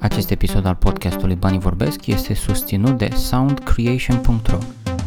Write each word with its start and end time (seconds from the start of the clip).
Acest 0.00 0.30
episod 0.30 0.66
al 0.66 0.74
podcastului 0.74 1.34
Banii 1.34 1.58
Vorbesc 1.58 2.06
este 2.06 2.34
susținut 2.34 2.98
de 2.98 3.08
soundcreation.ro. 3.14 4.58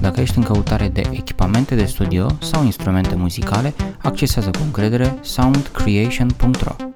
Dacă 0.02 0.22
ești 0.22 0.38
în 0.38 0.44
căutare 0.44 0.88
de 0.88 1.04
echipamente 1.12 1.76
de 1.76 1.86
studio 1.86 2.28
sau 2.42 2.64
instrumente 2.64 3.16
muzicale, 3.16 3.74
accesează 4.02 4.50
cu 4.50 4.60
încredere 4.64 5.18
soundcreation.ro. 5.22 6.93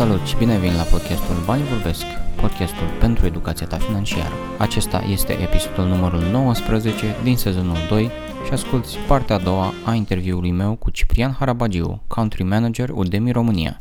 Salut 0.00 0.26
și 0.26 0.36
bine 0.36 0.58
vin 0.58 0.74
la 0.76 0.82
podcastul 0.82 1.34
Banii 1.46 1.64
Vorbesc, 1.64 2.04
podcastul 2.40 2.86
pentru 3.00 3.26
educația 3.26 3.66
ta 3.66 3.76
financiară. 3.76 4.34
Acesta 4.58 5.02
este 5.10 5.32
episodul 5.32 5.84
numărul 5.84 6.20
19 6.20 7.16
din 7.22 7.36
sezonul 7.36 7.76
2 7.88 8.10
și 8.46 8.52
asculti 8.52 8.96
partea 9.08 9.36
a 9.36 9.38
doua 9.38 9.72
a 9.84 9.94
interviului 9.94 10.50
meu 10.50 10.74
cu 10.74 10.90
Ciprian 10.90 11.32
Harabagiu, 11.38 12.02
Country 12.06 12.42
Manager 12.42 12.88
Udemy 12.88 13.32
România. 13.32 13.80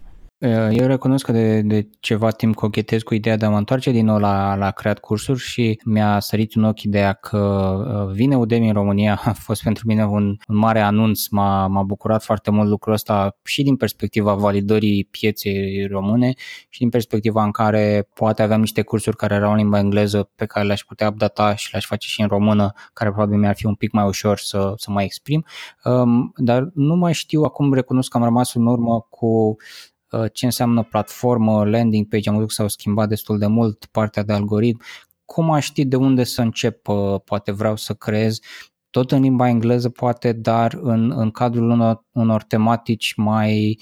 Eu 0.72 0.88
recunosc 0.88 1.26
că 1.26 1.32
de, 1.32 1.62
de 1.62 1.90
ceva 2.00 2.30
timp 2.30 2.56
cochetez 2.56 3.02
cu 3.02 3.14
ideea 3.14 3.38
de 3.38 3.46
a 3.46 3.50
mă 3.50 3.58
întoarce 3.58 3.92
din 3.92 4.06
nou 4.06 4.18
la, 4.18 4.56
la 4.56 4.72
creat 4.72 5.00
cursuri 5.00 5.40
și 5.40 5.80
mi-a 5.86 6.20
sărit 6.20 6.56
în 6.56 6.64
ochi 6.64 6.84
ideea 6.84 7.14
că 7.14 7.38
uh, 7.38 8.14
vine 8.14 8.38
Udemy 8.38 8.68
în 8.68 8.74
România. 8.74 9.22
A 9.26 9.32
fost 9.32 9.64
pentru 9.64 9.84
mine 9.88 10.06
un, 10.06 10.38
un 10.48 10.58
mare 10.58 10.80
anunț, 10.80 11.28
m-a, 11.28 11.68
m-a 11.68 11.84
bucurat 11.84 12.24
foarte 12.24 12.52
mult 12.52 12.70
lucrul 12.70 12.94
ăsta 12.94 13.38
și 13.44 13.64
din 13.64 13.76
perspectiva 13.76 14.34
validării 14.34 15.08
pieței 15.12 15.88
române 15.88 16.34
și 16.70 16.80
din 16.80 16.90
perspectiva 16.90 17.44
în 17.44 17.52
care 17.52 18.10
poate 18.14 18.42
aveam 18.42 18.60
niște 18.60 18.82
cursuri 18.82 19.16
care 19.16 19.36
erau 19.36 19.52
în 19.52 19.58
limba 19.58 19.80
engleză 19.80 20.32
pe 20.36 20.46
care 20.46 20.66
le-aș 20.66 20.82
putea 20.82 21.08
updata 21.08 21.56
și 21.56 21.70
le-aș 21.72 21.86
face 21.86 22.08
și 22.08 22.22
în 22.22 22.28
română, 22.28 22.72
care 22.94 23.10
probabil 23.10 23.38
mi-ar 23.38 23.56
fi 23.56 23.66
un 23.66 23.76
pic 23.76 23.92
mai 23.92 24.06
ușor 24.06 24.38
să, 24.38 24.74
să 24.76 24.92
mai 24.92 25.04
exprim. 25.04 25.46
Um, 25.84 26.32
dar 26.36 26.70
nu 26.74 26.96
mai 26.96 27.14
știu, 27.14 27.42
acum 27.42 27.74
recunosc 27.74 28.10
că 28.10 28.18
am 28.18 28.24
rămas 28.24 28.54
în 28.54 28.66
urmă 28.66 29.08
cu 29.10 29.58
Uh, 29.58 29.99
ce 30.34 30.46
înseamnă 30.46 30.84
platformă, 30.84 31.66
landing 31.66 32.08
page, 32.08 32.30
am 32.30 32.36
văzut 32.36 32.50
că 32.50 32.56
s-au 32.56 32.68
schimbat 32.68 33.08
destul 33.08 33.38
de 33.38 33.48
mult 33.48 33.86
partea 33.86 34.24
de 34.24 34.34
algoritm, 34.34 34.82
cum 35.26 35.52
aș 35.52 35.66
ști 35.66 35.86
de 35.86 35.96
unde 35.96 36.24
să 36.24 36.42
încep, 36.42 36.88
uh, 36.88 37.22
poate 37.26 37.52
vreau 37.52 37.76
să 37.76 37.94
creez, 37.94 38.40
tot 38.90 39.12
în 39.12 39.22
limba 39.22 39.48
engleză 39.48 39.90
poate, 39.90 40.32
dar 40.32 40.78
în, 40.82 41.12
în 41.12 41.32
cadrul 41.32 41.70
unor, 41.70 42.06
unor 42.12 42.44
tematici 42.44 43.14
mai 43.16 43.80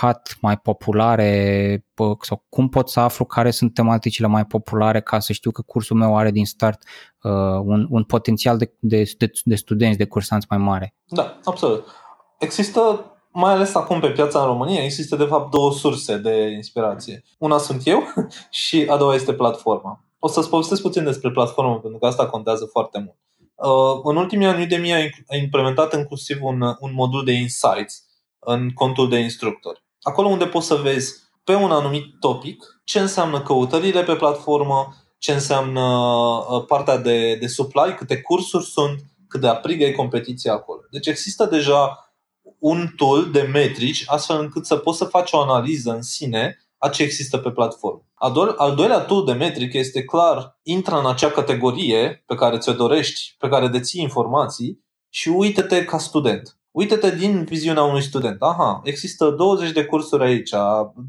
hot, 0.00 0.36
mai 0.40 0.58
populare, 0.58 1.84
sau 2.20 2.44
cum 2.48 2.68
pot 2.68 2.88
să 2.88 3.00
aflu 3.00 3.24
care 3.24 3.50
sunt 3.50 3.74
tematicile 3.74 4.26
mai 4.26 4.44
populare 4.44 5.00
ca 5.00 5.18
să 5.18 5.32
știu 5.32 5.50
că 5.50 5.62
cursul 5.62 5.96
meu 5.96 6.16
are 6.16 6.30
din 6.30 6.46
start 6.46 6.82
uh, 7.22 7.32
un, 7.62 7.86
un 7.90 8.04
potențial 8.04 8.58
de, 8.58 8.72
de, 8.78 9.12
de, 9.18 9.30
de 9.44 9.54
studenți, 9.54 9.98
de 9.98 10.04
cursanți 10.04 10.46
mai 10.50 10.58
mare. 10.58 10.94
Da, 11.04 11.38
absolut. 11.44 11.86
Există 12.38 13.04
mai 13.32 13.52
ales 13.52 13.74
acum 13.74 14.00
pe 14.00 14.10
piața 14.10 14.40
în 14.40 14.46
România, 14.46 14.82
există 14.82 15.16
de 15.16 15.24
fapt 15.24 15.50
două 15.50 15.72
surse 15.72 16.16
de 16.16 16.50
inspirație. 16.54 17.22
Una 17.38 17.58
sunt 17.58 17.86
eu 17.86 18.02
și 18.50 18.86
a 18.88 18.96
doua 18.96 19.14
este 19.14 19.32
platforma. 19.32 20.04
O 20.18 20.28
să-ți 20.28 20.48
povestesc 20.48 20.82
puțin 20.82 21.04
despre 21.04 21.30
platformă, 21.30 21.78
pentru 21.78 21.98
că 21.98 22.06
asta 22.06 22.26
contează 22.26 22.64
foarte 22.64 22.98
mult. 22.98 23.18
Uh, 23.54 24.00
în 24.02 24.16
ultimii 24.16 24.46
ani, 24.46 24.62
Udemy 24.62 24.92
a 25.28 25.36
implementat 25.36 25.94
inclusiv 25.94 26.38
un, 26.42 26.60
un 26.78 26.92
modul 26.92 27.24
de 27.24 27.32
insights 27.32 28.04
în 28.38 28.70
contul 28.70 29.08
de 29.08 29.18
instructor. 29.18 29.82
Acolo 30.02 30.28
unde 30.28 30.46
poți 30.46 30.66
să 30.66 30.74
vezi 30.74 31.14
pe 31.44 31.54
un 31.54 31.70
anumit 31.70 32.04
topic 32.20 32.80
ce 32.84 33.00
înseamnă 33.00 33.42
căutările 33.42 34.02
pe 34.02 34.14
platformă, 34.14 34.94
ce 35.18 35.32
înseamnă 35.32 35.80
uh, 35.80 36.64
partea 36.66 36.98
de, 36.98 37.34
de 37.34 37.46
supply, 37.46 37.94
câte 37.96 38.20
cursuri 38.20 38.64
sunt, 38.64 39.00
cât 39.28 39.40
de 39.40 39.48
aprigă 39.48 39.84
e 39.84 39.92
competiția 39.92 40.52
acolo. 40.52 40.80
Deci 40.90 41.06
există 41.06 41.44
deja 41.44 42.09
un 42.60 42.86
tool 42.96 43.30
de 43.30 43.48
metrici 43.52 44.04
astfel 44.06 44.40
încât 44.40 44.66
să 44.66 44.76
poți 44.76 44.98
să 44.98 45.04
faci 45.04 45.32
o 45.32 45.40
analiză 45.40 45.90
în 45.90 46.02
sine 46.02 46.58
a 46.78 46.88
ce 46.88 47.02
există 47.02 47.38
pe 47.38 47.50
platformă. 47.50 48.04
Al 48.56 48.74
doilea 48.74 48.98
tool 48.98 49.24
de 49.24 49.32
metric 49.32 49.72
este 49.72 50.04
clar, 50.04 50.58
intră 50.62 50.98
în 50.98 51.06
acea 51.06 51.30
categorie 51.30 52.22
pe 52.26 52.34
care 52.34 52.58
ți-o 52.58 52.72
dorești, 52.72 53.34
pe 53.38 53.48
care 53.48 53.68
deții 53.68 54.02
informații 54.02 54.84
și 55.08 55.28
uite-te 55.28 55.84
ca 55.84 55.98
student. 55.98 56.58
Uite-te 56.70 57.16
din 57.16 57.44
viziunea 57.44 57.82
unui 57.82 58.02
student. 58.02 58.42
Aha, 58.42 58.80
există 58.84 59.30
20 59.30 59.70
de 59.70 59.84
cursuri 59.84 60.24
aici, 60.24 60.50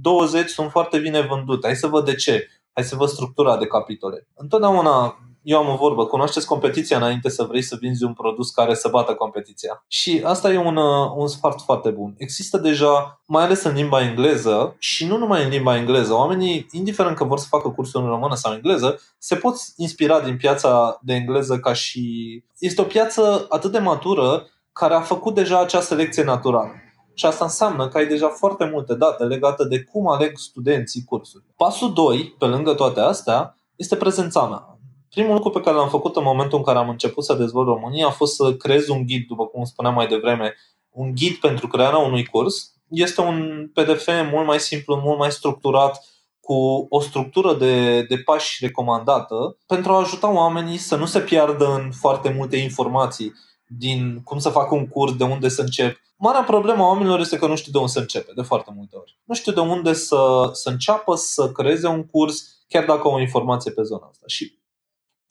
20 0.02 0.50
sunt 0.50 0.72
foarte 0.72 1.00
bine 1.00 1.22
vândute. 1.22 1.68
Hai 1.68 1.75
să 1.75 1.88
văd 1.88 2.06
de 2.06 2.16
ce. 2.16 2.48
Hai 2.74 2.84
să 2.84 2.96
văd 2.96 3.08
structura 3.08 3.58
de 3.58 3.66
capitole. 3.66 4.28
Întotdeauna 4.34 5.20
eu 5.44 5.57
am 5.57 5.69
o 5.69 5.75
vorbă, 5.75 6.06
cunoașteți 6.06 6.46
competiția 6.46 6.97
înainte 6.97 7.29
să 7.29 7.44
vrei 7.44 7.62
să 7.62 7.78
vinzi 7.79 8.03
un 8.03 8.13
produs 8.13 8.50
care 8.50 8.74
să 8.74 8.88
bată 8.88 9.13
competiția. 9.13 9.84
Și 9.88 10.22
asta 10.25 10.52
e 10.52 10.57
un, 10.57 10.75
uh, 10.75 11.12
un 11.16 11.28
sfat 11.28 11.62
foarte 11.62 11.90
bun. 11.90 12.13
Există 12.18 12.57
deja, 12.57 13.22
mai 13.25 13.44
ales 13.44 13.63
în 13.63 13.74
limba 13.74 14.01
engleză, 14.01 14.75
și 14.80 15.06
nu 15.06 15.18
numai 15.18 15.44
în 15.44 15.50
limba 15.50 15.78
engleză, 15.78 16.13
oamenii, 16.13 16.68
indiferent 16.72 17.16
că 17.16 17.24
vor 17.24 17.38
să 17.38 17.47
facă 17.50 17.69
cursul 17.69 18.01
în 18.01 18.07
română 18.07 18.35
sau 18.35 18.53
engleză, 18.53 19.01
se 19.18 19.35
pot 19.35 19.56
inspira 19.75 20.19
din 20.19 20.38
piața 20.38 21.00
de 21.01 21.13
engleză 21.13 21.59
ca 21.59 21.74
și... 21.74 22.44
Este 22.57 22.81
o 22.81 22.85
piață 22.85 23.46
atât 23.50 23.72
de 23.72 23.80
matură 23.80 24.47
care 24.74 24.94
a 24.94 25.01
făcut 25.01 25.35
deja 25.35 25.59
acea 25.59 25.81
selecție 25.81 26.24
naturală. 26.24 26.72
Și 27.13 27.25
asta 27.25 27.44
înseamnă 27.44 27.88
că 27.88 27.97
ai 27.97 28.07
deja 28.07 28.28
foarte 28.28 28.69
multe 28.74 28.94
date 28.94 29.24
legate 29.24 29.66
de 29.66 29.84
cum 29.84 30.07
aleg 30.07 30.38
studenții 30.38 31.03
cursuri. 31.03 31.44
Pasul 31.56 31.94
2, 31.94 32.35
pe 32.40 32.46
lângă 32.46 32.74
toate 32.74 33.00
astea, 33.00 33.57
este 33.75 33.96
prezența 33.96 34.47
mea. 34.47 34.71
Primul 35.16 35.34
lucru 35.34 35.50
pe 35.50 35.62
care 35.62 35.76
l-am 35.76 35.90
făcut 35.90 36.16
în 36.16 36.24
momentul 36.24 36.58
în 36.58 36.64
care 36.64 36.78
am 36.78 36.90
început 36.90 37.24
să 37.24 37.34
dezvolt 37.34 37.68
România 37.68 38.08
a 38.08 38.12
fost 38.12 38.36
să 38.36 38.54
creez 38.54 38.88
un 38.88 39.06
ghid, 39.06 39.28
după 39.28 39.46
cum 39.46 39.64
spuneam 39.64 39.94
mai 39.94 40.08
devreme, 40.08 40.56
un 40.90 41.12
ghid 41.16 41.36
pentru 41.36 41.68
crearea 41.68 41.98
unui 41.98 42.26
curs. 42.26 42.74
Este 42.90 43.22
un 43.22 43.70
PDF 43.74 44.08
mult 44.32 44.46
mai 44.46 44.60
simplu, 44.60 44.96
mult 44.96 45.18
mai 45.18 45.32
structurat, 45.32 46.06
cu 46.40 46.86
o 46.90 47.00
structură 47.00 47.54
de, 47.54 48.02
de 48.02 48.18
pași 48.18 48.66
recomandată 48.66 49.58
pentru 49.68 49.92
a 49.92 50.00
ajuta 50.00 50.32
oamenii 50.32 50.78
să 50.78 50.96
nu 50.96 51.06
se 51.06 51.20
piardă 51.20 51.66
în 51.74 51.92
foarte 51.92 52.34
multe 52.38 52.58
informații 52.58 53.34
din 53.68 54.22
cum 54.24 54.40
să 54.40 54.50
fac 54.50 54.72
un 54.72 54.88
curs, 54.88 55.16
de 55.16 55.24
unde 55.24 55.50
să 55.50 55.62
încep. 55.62 56.00
Marea 56.18 56.44
problemă 56.44 56.84
a 56.84 56.88
oamenilor 56.88 57.20
este 57.20 57.38
că 57.38 57.48
nu 57.48 57.56
știu 57.56 57.72
de 57.72 57.78
unde 57.78 57.92
să 57.92 58.00
începe, 58.00 58.32
de 58.36 58.42
foarte 58.42 58.72
multe 58.76 58.96
ori. 58.96 59.20
Nu 59.24 59.36
știu 59.36 59.52
de 59.52 59.60
unde 59.60 59.94
să, 59.94 60.50
să 60.52 60.70
înceapă 60.70 61.16
să 61.16 61.52
creeze 61.52 61.88
un 61.88 62.06
curs, 62.06 62.64
chiar 62.68 62.86
dacă 62.86 63.02
au 63.04 63.14
o 63.14 63.20
informație 63.20 63.72
pe 63.72 63.82
zona 63.82 64.08
asta. 64.10 64.24
Și 64.28 64.61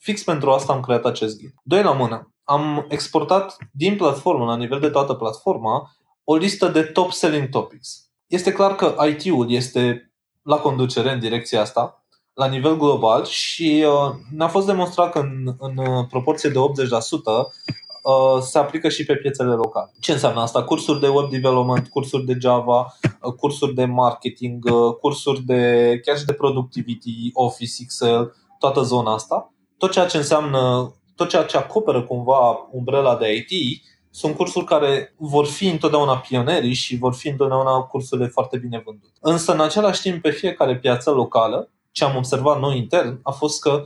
Fix 0.02 0.22
pentru 0.24 0.50
asta 0.50 0.72
am 0.72 0.80
creat 0.80 1.04
acest 1.04 1.38
ghid. 1.38 1.54
Doi 1.62 1.82
la 1.82 1.92
mână. 1.92 2.34
Am 2.44 2.86
exportat 2.88 3.56
din 3.72 3.96
platformă, 3.96 4.44
la 4.44 4.56
nivel 4.56 4.80
de 4.80 4.88
toată 4.88 5.14
platforma, 5.14 5.90
o 6.24 6.36
listă 6.36 6.68
de 6.68 6.82
top 6.82 7.10
selling 7.12 7.48
topics. 7.48 8.10
Este 8.26 8.52
clar 8.52 8.74
că 8.74 8.94
IT-ul 9.08 9.50
este 9.50 10.12
la 10.42 10.56
conducere 10.56 11.12
în 11.12 11.20
direcția 11.20 11.60
asta, 11.60 12.04
la 12.32 12.46
nivel 12.46 12.76
global 12.76 13.24
și 13.24 13.84
uh, 13.86 14.14
ne-a 14.36 14.48
fost 14.48 14.66
demonstrat 14.66 15.12
că 15.12 15.18
în, 15.18 15.54
în 15.58 15.76
uh, 15.76 16.06
proporție 16.08 16.50
de 16.50 16.58
80% 16.58 16.58
uh, 16.58 18.42
se 18.42 18.58
aplică 18.58 18.88
și 18.88 19.04
pe 19.04 19.16
piețele 19.16 19.52
locale. 19.52 19.92
Ce 20.00 20.12
înseamnă 20.12 20.40
asta? 20.40 20.64
Cursuri 20.64 21.00
de 21.00 21.08
web 21.08 21.30
development, 21.30 21.88
cursuri 21.88 22.24
de 22.24 22.36
Java, 22.40 22.96
uh, 23.22 23.32
cursuri 23.32 23.74
de 23.74 23.84
marketing, 23.84 24.64
uh, 24.64 24.94
cursuri 25.00 25.42
de 25.42 26.00
chiar 26.04 26.18
și 26.18 26.24
de 26.24 26.32
productivity, 26.32 27.30
Office, 27.32 27.82
Excel, 27.82 28.34
toată 28.58 28.82
zona 28.82 29.12
asta 29.12 29.52
tot 29.80 29.90
ceea 29.90 30.06
ce 30.06 30.16
înseamnă, 30.16 30.92
tot 31.14 31.28
ceea 31.28 31.44
ce 31.44 31.56
acoperă 31.56 32.02
cumva 32.02 32.68
umbrela 32.70 33.16
de 33.16 33.34
IT, 33.34 33.82
sunt 34.10 34.36
cursuri 34.36 34.64
care 34.64 35.14
vor 35.16 35.46
fi 35.46 35.68
întotdeauna 35.68 36.16
pionerii 36.16 36.74
și 36.74 36.96
vor 36.96 37.14
fi 37.14 37.28
întotdeauna 37.28 37.80
cursurile 37.80 38.26
foarte 38.26 38.58
bine 38.58 38.82
vândute. 38.84 39.12
Însă, 39.20 39.52
în 39.52 39.60
același 39.60 40.00
timp, 40.00 40.22
pe 40.22 40.30
fiecare 40.30 40.76
piață 40.76 41.10
locală, 41.10 41.70
ce 41.90 42.04
am 42.04 42.16
observat 42.16 42.60
noi 42.60 42.76
intern, 42.76 43.20
a 43.22 43.30
fost 43.30 43.60
că 43.60 43.84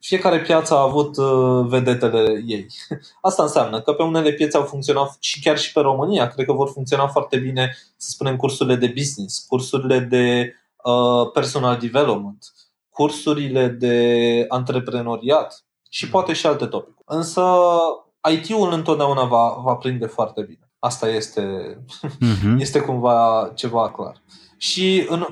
fiecare 0.00 0.40
piață 0.40 0.74
a 0.74 0.82
avut 0.82 1.16
uh, 1.16 1.66
vedetele 1.68 2.42
ei. 2.46 2.66
Asta 3.28 3.42
înseamnă 3.42 3.80
că 3.80 3.92
pe 3.92 4.02
unele 4.02 4.32
piețe 4.32 4.56
au 4.56 4.62
funcționat 4.62 5.16
și 5.20 5.40
chiar 5.40 5.58
și 5.58 5.72
pe 5.72 5.80
România, 5.80 6.28
cred 6.28 6.46
că 6.46 6.52
vor 6.52 6.68
funcționa 6.68 7.06
foarte 7.06 7.36
bine, 7.36 7.76
să 7.96 8.10
spunem, 8.10 8.36
cursurile 8.36 8.74
de 8.74 8.92
business, 8.96 9.44
cursurile 9.48 9.98
de 9.98 10.54
uh, 10.84 11.30
personal 11.32 11.78
development, 11.78 12.52
cursurile 12.98 13.68
de 13.68 14.44
antreprenoriat 14.48 15.64
și 15.90 16.04
mm. 16.04 16.10
poate 16.10 16.32
și 16.32 16.46
alte 16.46 16.66
topicuri. 16.66 17.04
Însă 17.06 17.42
IT-ul 18.32 18.72
întotdeauna 18.72 19.24
va, 19.24 19.60
va 19.64 19.74
prinde 19.74 20.06
foarte 20.06 20.42
bine. 20.42 20.70
Asta 20.78 21.08
este, 21.08 21.76
uh-huh. 22.06 22.58
este 22.64 22.80
cumva 22.80 23.50
ceva 23.54 23.90
clar. 23.90 24.22
Și 24.56 25.06
în, 25.08 25.26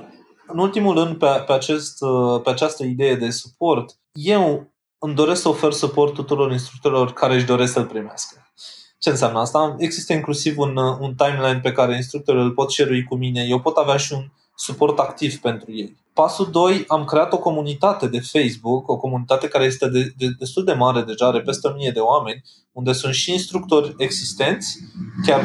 în 0.47 0.59
ultimul 0.59 0.95
rând, 0.95 1.17
pe, 1.17 1.27
pe, 1.47 1.53
acest, 1.53 1.99
pe 2.43 2.51
această 2.51 2.85
idee 2.85 3.15
de 3.15 3.31
suport, 3.31 3.99
eu 4.13 4.73
îmi 4.99 5.15
doresc 5.15 5.41
să 5.41 5.49
ofer 5.49 5.73
suport 5.73 6.15
tuturor 6.15 6.53
instructorilor 6.53 7.13
care 7.13 7.35
își 7.35 7.45
doresc 7.45 7.73
să-l 7.73 7.87
primească. 7.87 8.53
Ce 8.99 9.11
înseamnă 9.11 9.39
asta? 9.39 9.75
Există 9.79 10.13
inclusiv 10.13 10.59
un, 10.59 10.77
un 10.77 11.15
timeline 11.15 11.61
pe 11.63 11.73
care 11.73 11.95
instructorii 11.95 12.43
îl 12.43 12.53
pot 12.53 12.73
share 12.73 13.07
cu 13.09 13.17
mine. 13.17 13.47
Eu 13.49 13.61
pot 13.61 13.77
avea 13.77 13.97
și 13.97 14.13
un 14.13 14.25
suport 14.57 14.99
activ 14.99 15.41
pentru 15.41 15.73
ei. 15.73 15.97
Pasul 16.13 16.51
2, 16.51 16.85
am 16.89 17.05
creat 17.05 17.33
o 17.33 17.39
comunitate 17.39 18.07
de 18.07 18.21
Facebook, 18.21 18.89
o 18.89 18.97
comunitate 18.97 19.49
care 19.49 19.65
este 19.65 19.89
de, 19.89 20.13
de, 20.17 20.27
destul 20.39 20.65
de 20.65 20.73
mare 20.73 21.03
deja, 21.03 21.27
are 21.27 21.41
peste 21.41 21.69
1000 21.69 21.91
de 21.91 22.01
oameni, 22.01 22.43
unde 22.73 22.93
sunt 22.93 23.15
și 23.15 23.33
instructori 23.33 23.95
existenți, 23.99 24.79
chiar 25.27 25.43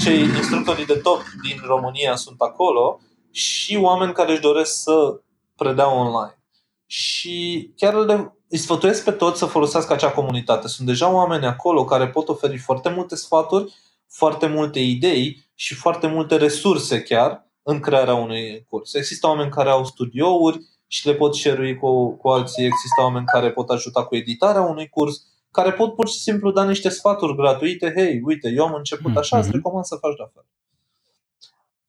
cei 0.00 0.20
instructorii 0.20 0.86
de 0.86 0.94
top 1.02 1.22
din 1.42 1.60
România 1.66 2.16
sunt 2.16 2.40
acolo, 2.40 3.00
și 3.30 3.76
oameni 3.76 4.12
care 4.12 4.32
își 4.32 4.40
doresc 4.40 4.82
să 4.82 5.20
predea 5.56 5.94
online. 5.94 6.38
Și 6.86 7.70
chiar 7.76 7.94
le, 7.94 8.36
îi 8.48 8.58
sfătuiesc 8.58 9.04
pe 9.04 9.10
toți 9.10 9.38
să 9.38 9.46
folosească 9.46 9.92
acea 9.92 10.10
comunitate. 10.10 10.68
Sunt 10.68 10.86
deja 10.86 11.12
oameni 11.12 11.46
acolo 11.46 11.84
care 11.84 12.08
pot 12.08 12.28
oferi 12.28 12.58
foarte 12.58 12.88
multe 12.88 13.16
sfaturi, 13.16 13.74
foarte 14.08 14.46
multe 14.46 14.80
idei 14.80 15.44
și 15.54 15.74
foarte 15.74 16.06
multe 16.06 16.36
resurse 16.36 17.02
chiar 17.02 17.43
în 17.64 17.80
crearea 17.80 18.14
unui 18.14 18.66
curs. 18.68 18.94
Există 18.94 19.26
oameni 19.26 19.50
care 19.50 19.70
au 19.70 19.84
studiouri 19.84 20.60
și 20.86 21.06
le 21.06 21.14
pot 21.14 21.34
share 21.34 21.76
cu, 21.76 22.16
cu 22.16 22.28
alții, 22.28 22.64
există 22.64 23.00
oameni 23.02 23.26
care 23.26 23.52
pot 23.52 23.70
ajuta 23.70 24.04
cu 24.04 24.16
editarea 24.16 24.62
unui 24.62 24.88
curs, 24.88 25.22
care 25.50 25.72
pot 25.72 25.94
pur 25.94 26.08
și 26.08 26.18
simplu 26.18 26.52
da 26.52 26.64
niște 26.64 26.88
sfaturi 26.88 27.36
gratuite, 27.36 27.92
hei, 27.96 28.20
uite, 28.24 28.48
eu 28.48 28.64
am 28.64 28.74
început 28.74 29.16
așa, 29.16 29.36
îți 29.38 29.46
mhm. 29.46 29.56
recomand 29.56 29.84
să 29.84 29.96
faci 29.96 30.16
la 30.16 30.30
fel. 30.34 30.44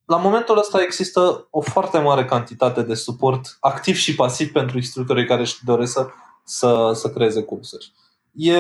La 0.06 0.18
momentul 0.18 0.57
ăsta 0.57 0.81
există 0.81 1.48
o 1.50 1.62
foarte 1.62 2.00
mare 2.00 2.25
cantitate 2.25 2.81
de 2.81 2.94
suport 2.94 3.57
activ 3.60 3.95
și 3.95 4.16
pasiv 4.16 4.51
pentru 4.51 4.77
instructorii 4.77 5.25
care 5.25 5.42
își 5.42 5.66
doresc 5.66 5.92
să, 5.92 6.07
să, 6.44 6.92
să 6.94 7.10
creeze 7.10 7.44
cursuri. 7.44 7.92
E, 8.35 8.55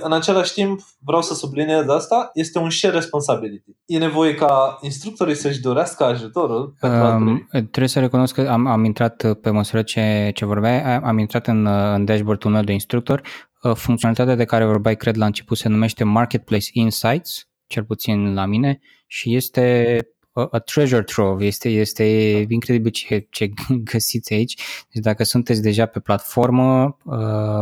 în 0.00 0.12
același 0.12 0.52
timp, 0.52 0.80
vreau 0.98 1.22
să 1.22 1.34
subliniez 1.34 1.88
asta, 1.88 2.30
este 2.34 2.58
un 2.58 2.70
share 2.70 2.94
responsibility. 2.94 3.76
E 3.84 3.98
nevoie 3.98 4.34
ca 4.34 4.78
instructorii 4.80 5.34
să-și 5.34 5.60
dorească 5.60 6.04
ajutorul 6.04 6.74
pentru 6.80 7.06
um, 7.06 7.48
Trebuie 7.50 7.88
să 7.88 8.00
recunosc 8.00 8.34
că 8.34 8.48
am, 8.48 8.66
am 8.66 8.84
intrat 8.84 9.32
pe 9.40 9.50
măsură 9.50 9.82
ce, 9.82 10.30
ce 10.34 10.44
vorbeai, 10.44 10.82
am 10.82 11.18
intrat 11.18 11.46
în, 11.46 11.66
în 11.66 12.04
dashboard-ul 12.04 12.50
meu 12.50 12.62
de 12.62 12.72
instructor. 12.72 13.22
Uh, 13.62 13.74
funcționalitatea 13.74 14.34
de 14.34 14.44
care 14.44 14.64
vorbeai, 14.64 14.96
cred, 14.96 15.16
la 15.16 15.26
început 15.26 15.56
se 15.56 15.68
numește 15.68 16.04
Marketplace 16.04 16.70
Insights, 16.72 17.48
cel 17.66 17.84
puțin 17.84 18.34
la 18.34 18.46
mine, 18.46 18.80
și 19.06 19.34
este 19.34 19.96
a 20.32 20.58
treasure 20.58 21.02
trove, 21.02 21.44
este, 21.44 21.68
este 21.68 22.04
incredibil 22.48 22.90
ce, 22.90 23.26
ce 23.30 23.50
găsiți 23.92 24.32
aici. 24.32 24.56
Deci 24.92 25.02
dacă 25.02 25.24
sunteți 25.24 25.62
deja 25.62 25.86
pe 25.86 26.00
platformă, 26.00 26.96
uh, 27.04 27.16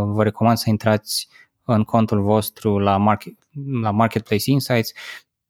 vă 0.05 0.23
recomand 0.23 0.57
să 0.57 0.71
intrați 0.71 1.29
în 1.65 1.85
contul 1.85 2.23
vostru 2.23 2.79
la, 2.79 2.97
market, 2.97 3.35
la 3.83 3.91
Marketplace 3.91 4.51
Insights. 4.51 4.93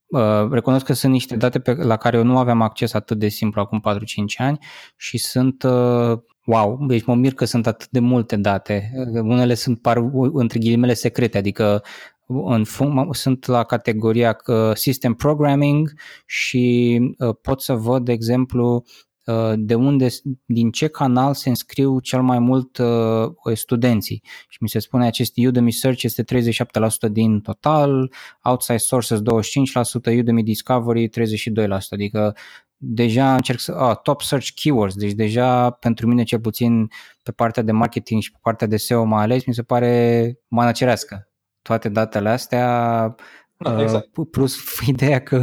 Uh, 0.06 0.48
recunosc 0.50 0.84
că 0.84 0.92
sunt 0.92 1.12
niște 1.12 1.36
date 1.36 1.60
pe, 1.60 1.74
la 1.74 1.96
care 1.96 2.16
eu 2.16 2.24
nu 2.24 2.38
aveam 2.38 2.60
acces 2.60 2.92
atât 2.92 3.18
de 3.18 3.28
simplu 3.28 3.60
acum 3.60 3.82
4-5 3.98 4.00
ani 4.36 4.58
și 4.96 5.18
sunt 5.18 5.62
uh, 5.62 6.18
wow, 6.44 6.86
deci 6.86 7.04
mă 7.04 7.14
mir 7.14 7.34
că 7.34 7.44
sunt 7.44 7.66
atât 7.66 7.88
de 7.90 7.98
multe 7.98 8.36
date. 8.36 8.92
Unele 9.12 9.54
sunt 9.54 9.80
par 9.80 9.96
între 10.32 10.58
ghilimele 10.58 10.94
secrete, 10.94 11.38
adică 11.38 11.82
în 12.30 12.64
fun- 12.64 13.08
sunt 13.10 13.46
la 13.46 13.64
categoria 13.64 14.36
uh, 14.46 14.70
System 14.74 15.14
Programming 15.14 15.92
și 16.26 16.98
uh, 17.18 17.36
pot 17.42 17.62
să 17.62 17.74
văd, 17.74 18.04
de 18.04 18.12
exemplu, 18.12 18.84
uh, 19.26 19.52
de 19.56 19.74
unde, 19.74 20.08
din 20.44 20.70
ce 20.70 20.88
canal 20.88 21.34
se 21.34 21.48
înscriu 21.48 22.00
cel 22.00 22.22
mai 22.22 22.38
mult 22.38 22.78
studenții. 23.54 24.22
Și 24.48 24.58
mi 24.60 24.68
se 24.68 24.78
spune 24.78 25.06
acest 25.06 25.32
Udemy 25.36 25.72
Search 25.72 26.02
este 26.02 26.24
37% 26.24 27.10
din 27.10 27.40
total, 27.40 28.12
Outside 28.42 28.78
Sources 28.78 29.20
25%, 29.20 30.18
Udemy 30.18 30.42
Discovery 30.42 31.08
32%, 31.08 31.10
adică 31.90 32.36
deja 32.82 33.34
încerc 33.34 33.58
să, 33.58 33.72
ah, 33.72 33.96
top 34.02 34.22
search 34.22 34.48
keywords, 34.54 34.94
deci 34.94 35.12
deja 35.12 35.70
pentru 35.70 36.06
mine 36.06 36.22
cel 36.22 36.40
puțin 36.40 36.88
pe 37.22 37.32
partea 37.32 37.62
de 37.62 37.72
marketing 37.72 38.22
și 38.22 38.30
pe 38.30 38.38
partea 38.42 38.66
de 38.66 38.76
SEO 38.76 39.04
mai 39.04 39.22
ales 39.22 39.44
mi 39.44 39.54
se 39.54 39.62
pare 39.62 40.38
mana 40.48 40.72
cerească 40.72 41.29
toate 41.70 41.88
datele 41.88 42.28
astea, 42.28 42.66
da, 43.56 43.72
uh, 43.72 43.80
exact. 43.80 44.08
plus 44.30 44.56
ideea 44.86 45.22
că 45.22 45.42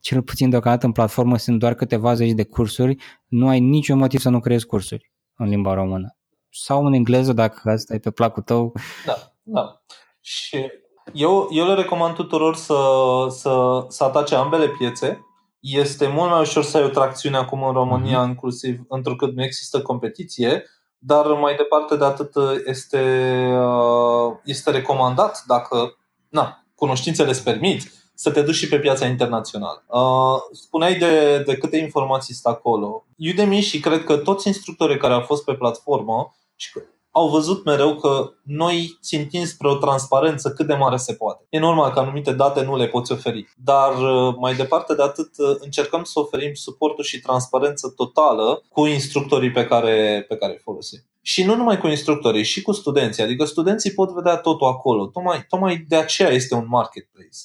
cel 0.00 0.22
puțin 0.22 0.50
deocamdată 0.50 0.86
în 0.86 0.92
platformă 0.92 1.36
sunt 1.36 1.58
doar 1.58 1.74
câteva 1.74 2.14
zeci 2.14 2.32
de 2.32 2.44
cursuri, 2.44 2.96
nu 3.26 3.48
ai 3.48 3.60
niciun 3.60 3.98
motiv 3.98 4.20
să 4.20 4.28
nu 4.28 4.40
creezi 4.40 4.66
cursuri 4.66 5.12
în 5.36 5.48
limba 5.48 5.74
română. 5.74 6.16
Sau 6.50 6.86
în 6.86 6.92
engleză, 6.92 7.32
dacă 7.32 7.70
asta 7.70 7.94
e 7.94 7.98
pe 7.98 8.10
placul 8.10 8.42
tău. 8.42 8.72
Da, 9.06 9.14
da. 9.42 9.82
Și 10.20 10.70
eu, 11.12 11.48
eu 11.52 11.66
le 11.66 11.74
recomand 11.74 12.14
tuturor 12.14 12.56
să, 12.56 12.76
să, 13.28 13.84
să 13.88 14.04
atace 14.04 14.34
ambele 14.34 14.68
piețe. 14.68 15.26
Este 15.60 16.06
mult 16.06 16.30
mai 16.30 16.40
ușor 16.40 16.62
să 16.62 16.76
ai 16.76 16.84
o 16.84 16.88
tracțiune 16.88 17.36
acum 17.36 17.62
în 17.62 17.72
România, 17.72 18.24
mm-hmm. 18.24 18.28
inclusiv 18.28 18.80
întrucât 18.88 19.34
nu 19.34 19.42
există 19.42 19.82
competiție 19.82 20.64
dar 20.98 21.26
mai 21.26 21.54
departe 21.54 21.96
de 21.96 22.04
atât 22.04 22.32
este, 22.66 23.00
uh, 23.58 24.36
este 24.44 24.70
recomandat 24.70 25.44
dacă 25.46 25.96
na, 26.28 26.64
cunoștințele 26.74 27.28
îți 27.28 27.42
permit 27.42 27.92
să 28.14 28.30
te 28.30 28.42
duci 28.42 28.54
și 28.54 28.68
pe 28.68 28.78
piața 28.78 29.06
internațională. 29.06 29.84
Uh, 29.86 30.40
spuneai 30.52 30.94
de, 30.94 31.42
de 31.46 31.56
câte 31.56 31.76
informații 31.76 32.34
sunt 32.34 32.54
acolo. 32.54 33.04
Udemy 33.30 33.60
și 33.60 33.80
cred 33.80 34.04
că 34.04 34.16
toți 34.16 34.46
instructorii 34.46 34.98
care 34.98 35.12
au 35.12 35.20
fost 35.20 35.44
pe 35.44 35.54
platformă 35.54 36.34
și 36.56 36.72
au 37.18 37.28
văzut 37.28 37.64
mereu 37.64 37.94
că 37.94 38.32
noi 38.42 38.98
țintim 39.02 39.44
spre 39.44 39.68
o 39.68 39.76
transparență 39.76 40.52
cât 40.52 40.66
de 40.66 40.74
mare 40.74 40.96
se 40.96 41.14
poate. 41.14 41.46
E 41.48 41.58
normal 41.58 41.92
că 41.92 41.98
anumite 41.98 42.32
date 42.32 42.62
nu 42.62 42.76
le 42.76 42.86
poți 42.86 43.12
oferi, 43.12 43.48
dar 43.56 43.92
uh, 43.92 44.34
mai 44.38 44.54
departe 44.54 44.94
de 44.94 45.02
atât 45.02 45.30
uh, 45.36 45.56
încercăm 45.58 46.04
să 46.04 46.18
oferim 46.18 46.54
suportul 46.54 47.04
și 47.04 47.20
transparență 47.20 47.92
totală 47.96 48.62
cu 48.68 48.86
instructorii 48.86 49.50
pe 49.50 49.66
care, 49.66 50.24
pe 50.28 50.36
care 50.36 50.52
îi 50.52 50.60
folosim. 50.62 50.98
Și 51.22 51.44
nu 51.44 51.56
numai 51.56 51.78
cu 51.78 51.86
instructorii, 51.86 52.44
și 52.44 52.62
cu 52.62 52.72
studenții. 52.72 53.22
Adică 53.22 53.44
studenții 53.44 53.92
pot 53.92 54.10
vedea 54.10 54.36
totul 54.36 54.66
acolo. 54.66 55.06
Tocmai, 55.06 55.44
tocmai 55.48 55.84
de 55.88 55.96
aceea 55.96 56.30
este 56.30 56.54
un 56.54 56.66
marketplace. 56.68 57.38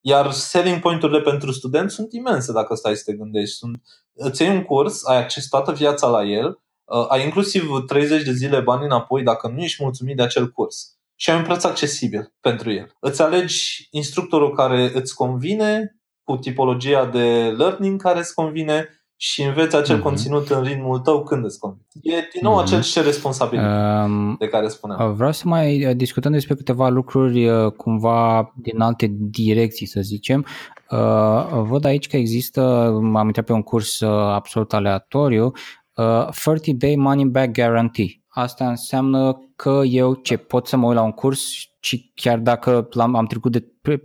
Iar 0.00 0.30
selling 0.30 0.80
point-urile 0.80 1.20
pentru 1.20 1.52
studenți 1.52 1.94
sunt 1.94 2.12
imense 2.12 2.52
dacă 2.52 2.74
stai 2.74 2.96
să 2.96 3.02
te 3.04 3.12
gândești. 3.12 3.56
Sunt, 3.56 3.82
îți 4.14 4.42
iei 4.42 4.50
un 4.50 4.62
curs, 4.62 5.06
ai 5.06 5.16
acces 5.16 5.48
toată 5.48 5.72
viața 5.72 6.06
la 6.06 6.24
el, 6.24 6.46
Uh, 6.46 6.71
ai 7.08 7.24
inclusiv 7.24 7.70
30 7.86 8.22
de 8.22 8.32
zile 8.32 8.60
bani 8.60 8.84
înapoi 8.84 9.22
dacă 9.22 9.48
nu 9.48 9.62
ești 9.62 9.82
mulțumit 9.82 10.16
de 10.16 10.22
acel 10.22 10.48
curs. 10.50 10.96
Și 11.14 11.30
ai 11.30 11.36
un 11.36 11.44
preț 11.44 11.64
accesibil 11.64 12.34
pentru 12.40 12.72
el. 12.72 12.96
Îți 13.00 13.22
alegi 13.22 13.88
instructorul 13.90 14.54
care 14.54 14.90
îți 14.94 15.14
convine, 15.14 15.96
cu 16.22 16.36
tipologia 16.36 17.06
de 17.06 17.54
learning 17.56 18.02
care 18.02 18.18
îți 18.18 18.34
convine 18.34 18.88
și 19.16 19.42
înveți 19.42 19.76
acel 19.76 19.98
mm-hmm. 19.98 20.02
conținut 20.02 20.48
în 20.48 20.62
ritmul 20.62 20.98
tău 20.98 21.22
când 21.22 21.44
îți 21.44 21.58
convine. 21.58 21.86
E 22.02 22.28
din 22.32 22.40
nou 22.42 22.58
mm-hmm. 22.58 22.64
acel 22.64 22.82
ce 22.82 23.02
responsabil 23.02 23.58
um, 23.58 24.36
de 24.38 24.48
care 24.48 24.68
spuneam. 24.68 25.08
Uh, 25.08 25.14
vreau 25.16 25.32
să 25.32 25.42
mai 25.46 25.86
uh, 25.86 25.96
discutăm 25.96 26.32
despre 26.32 26.54
câteva 26.54 26.88
lucruri 26.88 27.48
cumva 27.76 28.52
din 28.56 28.80
alte 28.80 29.06
direcții, 29.10 29.86
să 29.86 30.00
zicem. 30.00 30.46
Uh, 30.90 31.62
văd 31.62 31.84
aici 31.84 32.08
că 32.08 32.16
există, 32.16 32.60
am 33.14 33.26
intrat 33.26 33.44
pe 33.44 33.52
un 33.52 33.62
curs 33.62 34.00
absolut 34.32 34.72
aleatoriu, 34.72 35.52
uh, 35.96 36.28
30 36.44 36.74
day 36.74 36.96
money 36.96 37.24
back 37.24 37.52
guarantee. 37.52 38.22
Asta 38.28 38.68
înseamnă 38.68 39.52
că 39.56 39.80
eu 39.84 40.14
ce 40.14 40.36
pot 40.36 40.66
să 40.66 40.76
mă 40.76 40.86
uit 40.86 40.96
la 40.96 41.02
un 41.02 41.10
curs 41.10 41.40
și 41.80 42.12
chiar 42.14 42.38
dacă 42.38 42.88
am 42.94 43.14
am 43.14 43.26
trecut 43.26 43.52
de, 43.52 43.64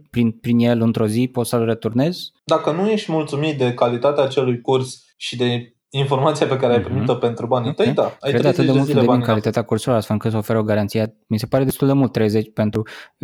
prin, 0.10 0.32
prin 0.32 0.60
el 0.60 0.82
într-o 0.82 1.08
zi, 1.08 1.30
pot 1.32 1.48
să-l 1.48 1.66
returnez? 1.66 2.18
Dacă 2.46 2.72
nu 2.72 2.90
ești 2.90 3.12
mulțumit 3.12 3.58
de 3.58 3.74
calitatea 3.74 4.24
acelui 4.24 4.62
curs 4.62 5.06
și 5.18 5.36
de 5.36 5.77
informația 5.90 6.48
pe 6.48 6.58
care 6.58 6.74
ai 6.74 6.80
mhm. 6.80 6.88
primit-o 6.88 7.16
mm-hmm. 7.16 7.20
pentru 7.20 7.46
banii 7.46 7.70
okay. 7.70 7.86
tăi, 7.86 7.96
da. 7.96 8.18
Ai 8.20 8.32
Cred 8.32 8.46
atât 8.46 8.66
de 8.66 8.72
mult 8.72 8.94
de 8.94 9.00
din 9.00 9.22
calitatea 9.22 9.62
cursurilor, 9.62 9.98
astfel 9.98 10.16
încât 10.16 10.32
să 10.32 10.38
oferă 10.38 10.60
o 10.60 10.64
garanție. 10.64 11.18
Mi 11.28 11.40
se 11.40 11.46
pare 11.46 11.64
destul 11.64 11.88
de 11.88 11.94
mult 11.94 12.12
30 12.12 12.52
pentru 12.54 12.82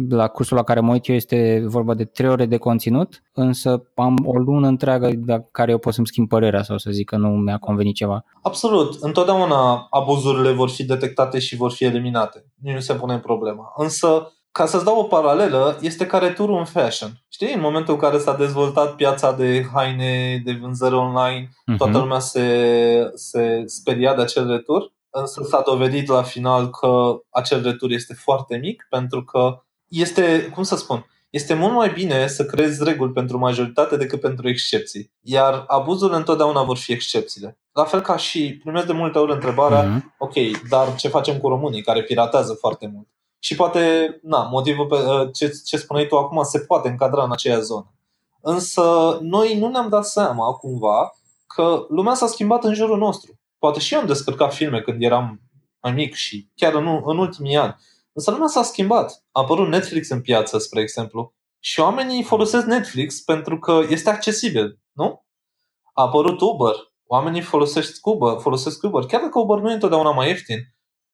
la 0.09 0.27
cursul 0.27 0.57
la 0.57 0.63
care 0.63 0.79
mă 0.79 0.91
uit 0.91 1.07
eu 1.07 1.15
este 1.15 1.63
vorba 1.65 1.93
de 1.93 2.05
3 2.05 2.29
ore 2.29 2.45
de 2.45 2.57
conținut, 2.57 3.23
însă 3.33 3.83
am 3.95 4.15
o 4.25 4.37
lună 4.37 4.67
întreagă 4.67 5.09
la 5.25 5.39
care 5.51 5.71
eu 5.71 5.77
pot 5.77 5.93
să-mi 5.93 6.07
schimb 6.07 6.27
părerea 6.27 6.63
sau 6.63 6.77
să 6.77 6.91
zic 6.91 7.09
că 7.09 7.17
nu 7.17 7.29
mi-a 7.29 7.57
convenit 7.57 7.95
ceva. 7.95 8.23
Absolut. 8.41 8.97
Întotdeauna 9.01 9.87
abuzurile 9.89 10.51
vor 10.51 10.69
fi 10.69 10.85
detectate 10.85 11.39
și 11.39 11.55
vor 11.55 11.71
fi 11.71 11.83
eliminate. 11.83 12.45
Nu 12.61 12.79
se 12.79 12.95
pune 12.95 13.19
problema. 13.19 13.73
Însă 13.77 14.33
ca 14.53 14.65
să-ți 14.65 14.83
dau 14.83 14.99
o 14.99 15.03
paralelă, 15.03 15.77
este 15.81 16.05
ca 16.05 16.17
returul 16.17 16.57
în 16.57 16.65
fashion. 16.65 17.09
Știi, 17.29 17.53
în 17.53 17.59
momentul 17.59 17.93
în 17.93 17.99
care 17.99 18.17
s-a 18.17 18.35
dezvoltat 18.35 18.95
piața 18.95 19.31
de 19.31 19.65
haine, 19.73 20.41
de 20.45 20.57
vânzări 20.61 20.95
online, 20.95 21.47
uh-huh. 21.47 21.77
toată 21.77 21.97
lumea 21.97 22.19
se, 22.19 23.11
se 23.13 23.63
speria 23.65 24.15
de 24.15 24.21
acel 24.21 24.47
retur, 24.47 24.93
însă 25.09 25.43
s-a 25.49 25.61
dovedit 25.65 26.07
la 26.07 26.23
final 26.23 26.69
că 26.69 27.15
acel 27.29 27.63
retur 27.63 27.91
este 27.91 28.13
foarte 28.13 28.57
mic, 28.57 28.87
pentru 28.89 29.23
că 29.23 29.63
este, 29.87 30.51
cum 30.53 30.63
să 30.63 30.75
spun, 30.75 31.05
este 31.29 31.53
mult 31.53 31.73
mai 31.73 31.89
bine 31.89 32.27
să 32.27 32.45
creezi 32.45 32.83
reguli 32.83 33.11
pentru 33.11 33.37
majoritate 33.37 33.97
decât 33.97 34.19
pentru 34.19 34.49
excepții. 34.49 35.11
Iar 35.21 35.63
abuzurile 35.67 36.17
întotdeauna 36.17 36.63
vor 36.63 36.77
fi 36.77 36.91
excepțiile. 36.91 37.57
La 37.71 37.83
fel 37.83 38.01
ca 38.01 38.17
și 38.17 38.59
primesc 38.63 38.85
de 38.85 38.93
multe 38.93 39.17
ori 39.17 39.31
întrebarea, 39.31 39.83
uh-huh. 39.83 40.17
ok, 40.17 40.33
dar 40.69 40.95
ce 40.95 41.07
facem 41.07 41.37
cu 41.37 41.47
românii 41.47 41.81
care 41.81 42.03
piratează 42.03 42.53
foarte 42.53 42.91
mult? 42.93 43.07
Și 43.43 43.55
poate, 43.55 44.19
na, 44.21 44.43
motivul 44.43 44.85
pe, 44.85 44.95
uh, 44.95 45.29
ce, 45.33 45.51
ce 45.65 45.77
spuneai 45.77 46.07
tu 46.07 46.17
acum 46.17 46.43
se 46.43 46.59
poate 46.59 46.87
încadra 46.87 47.23
în 47.23 47.31
aceea 47.31 47.59
zonă. 47.59 47.93
Însă 48.41 49.17
noi 49.21 49.59
nu 49.59 49.67
ne-am 49.67 49.89
dat 49.89 50.05
seama 50.05 50.51
cumva 50.51 51.15
că 51.47 51.85
lumea 51.89 52.13
s-a 52.13 52.27
schimbat 52.27 52.63
în 52.63 52.73
jurul 52.73 52.97
nostru. 52.97 53.39
Poate 53.59 53.79
și 53.79 53.93
eu 53.93 53.99
am 53.99 54.05
descărcat 54.05 54.53
filme 54.53 54.81
când 54.81 55.03
eram 55.03 55.41
mai 55.81 55.91
mic 55.91 56.13
și 56.13 56.49
chiar 56.55 56.73
în, 56.73 57.01
în 57.05 57.17
ultimii 57.17 57.55
ani. 57.55 57.75
Însă 58.13 58.31
lumea 58.31 58.47
s-a 58.47 58.63
schimbat. 58.63 59.23
A 59.31 59.41
apărut 59.41 59.67
Netflix 59.67 60.09
în 60.09 60.21
piață, 60.21 60.57
spre 60.57 60.81
exemplu, 60.81 61.33
și 61.59 61.79
oamenii 61.79 62.23
folosesc 62.23 62.65
Netflix 62.65 63.21
pentru 63.21 63.59
că 63.59 63.81
este 63.89 64.09
accesibil, 64.09 64.79
nu? 64.91 65.25
A 65.93 66.03
apărut 66.03 66.41
Uber. 66.41 66.75
Oamenii 67.05 67.41
folosesc 67.41 68.05
Uber, 68.05 68.39
folosesc 68.39 68.83
Uber. 68.83 69.05
Chiar 69.05 69.21
dacă 69.21 69.39
Uber 69.39 69.57
nu 69.57 69.69
e 69.69 69.73
întotdeauna 69.73 70.11
mai 70.11 70.27
ieftin, 70.27 70.59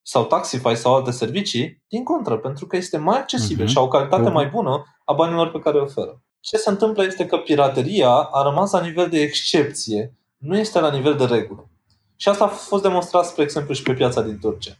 sau 0.01 0.25
Taxify 0.25 0.75
sau 0.75 0.95
alte 0.95 1.11
servicii, 1.11 1.83
din 1.87 2.03
contră, 2.03 2.37
pentru 2.37 2.67
că 2.67 2.75
este 2.75 2.97
mai 2.97 3.17
accesibil 3.17 3.65
uh-huh. 3.65 3.69
și 3.69 3.77
au 3.77 3.85
o 3.85 3.87
calitate 3.87 4.29
uh-huh. 4.29 4.33
mai 4.33 4.45
bună 4.47 4.83
a 5.05 5.13
banilor 5.13 5.51
pe 5.51 5.59
care 5.59 5.77
o 5.77 5.83
oferă. 5.83 6.21
Ce 6.39 6.57
se 6.57 6.69
întâmplă 6.69 7.03
este 7.03 7.25
că 7.25 7.37
pirateria 7.37 8.09
a 8.09 8.43
rămas 8.43 8.71
la 8.71 8.81
nivel 8.81 9.09
de 9.09 9.21
excepție, 9.21 10.13
nu 10.37 10.57
este 10.57 10.79
la 10.79 10.91
nivel 10.91 11.15
de 11.15 11.25
regulă. 11.25 11.69
Și 12.15 12.29
asta 12.29 12.43
a 12.43 12.47
fost 12.47 12.83
demonstrat, 12.83 13.25
spre 13.25 13.43
exemplu, 13.43 13.73
și 13.73 13.83
pe 13.83 13.93
piața 13.93 14.21
din 14.21 14.39
Turcia. 14.39 14.77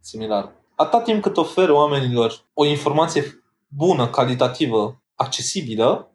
Similar. 0.00 0.52
Atâta 0.74 1.02
timp 1.02 1.22
cât 1.22 1.36
oferă 1.36 1.72
oamenilor 1.72 2.44
o 2.54 2.64
informație 2.64 3.44
bună, 3.68 4.08
calitativă, 4.08 5.02
accesibilă, 5.14 6.10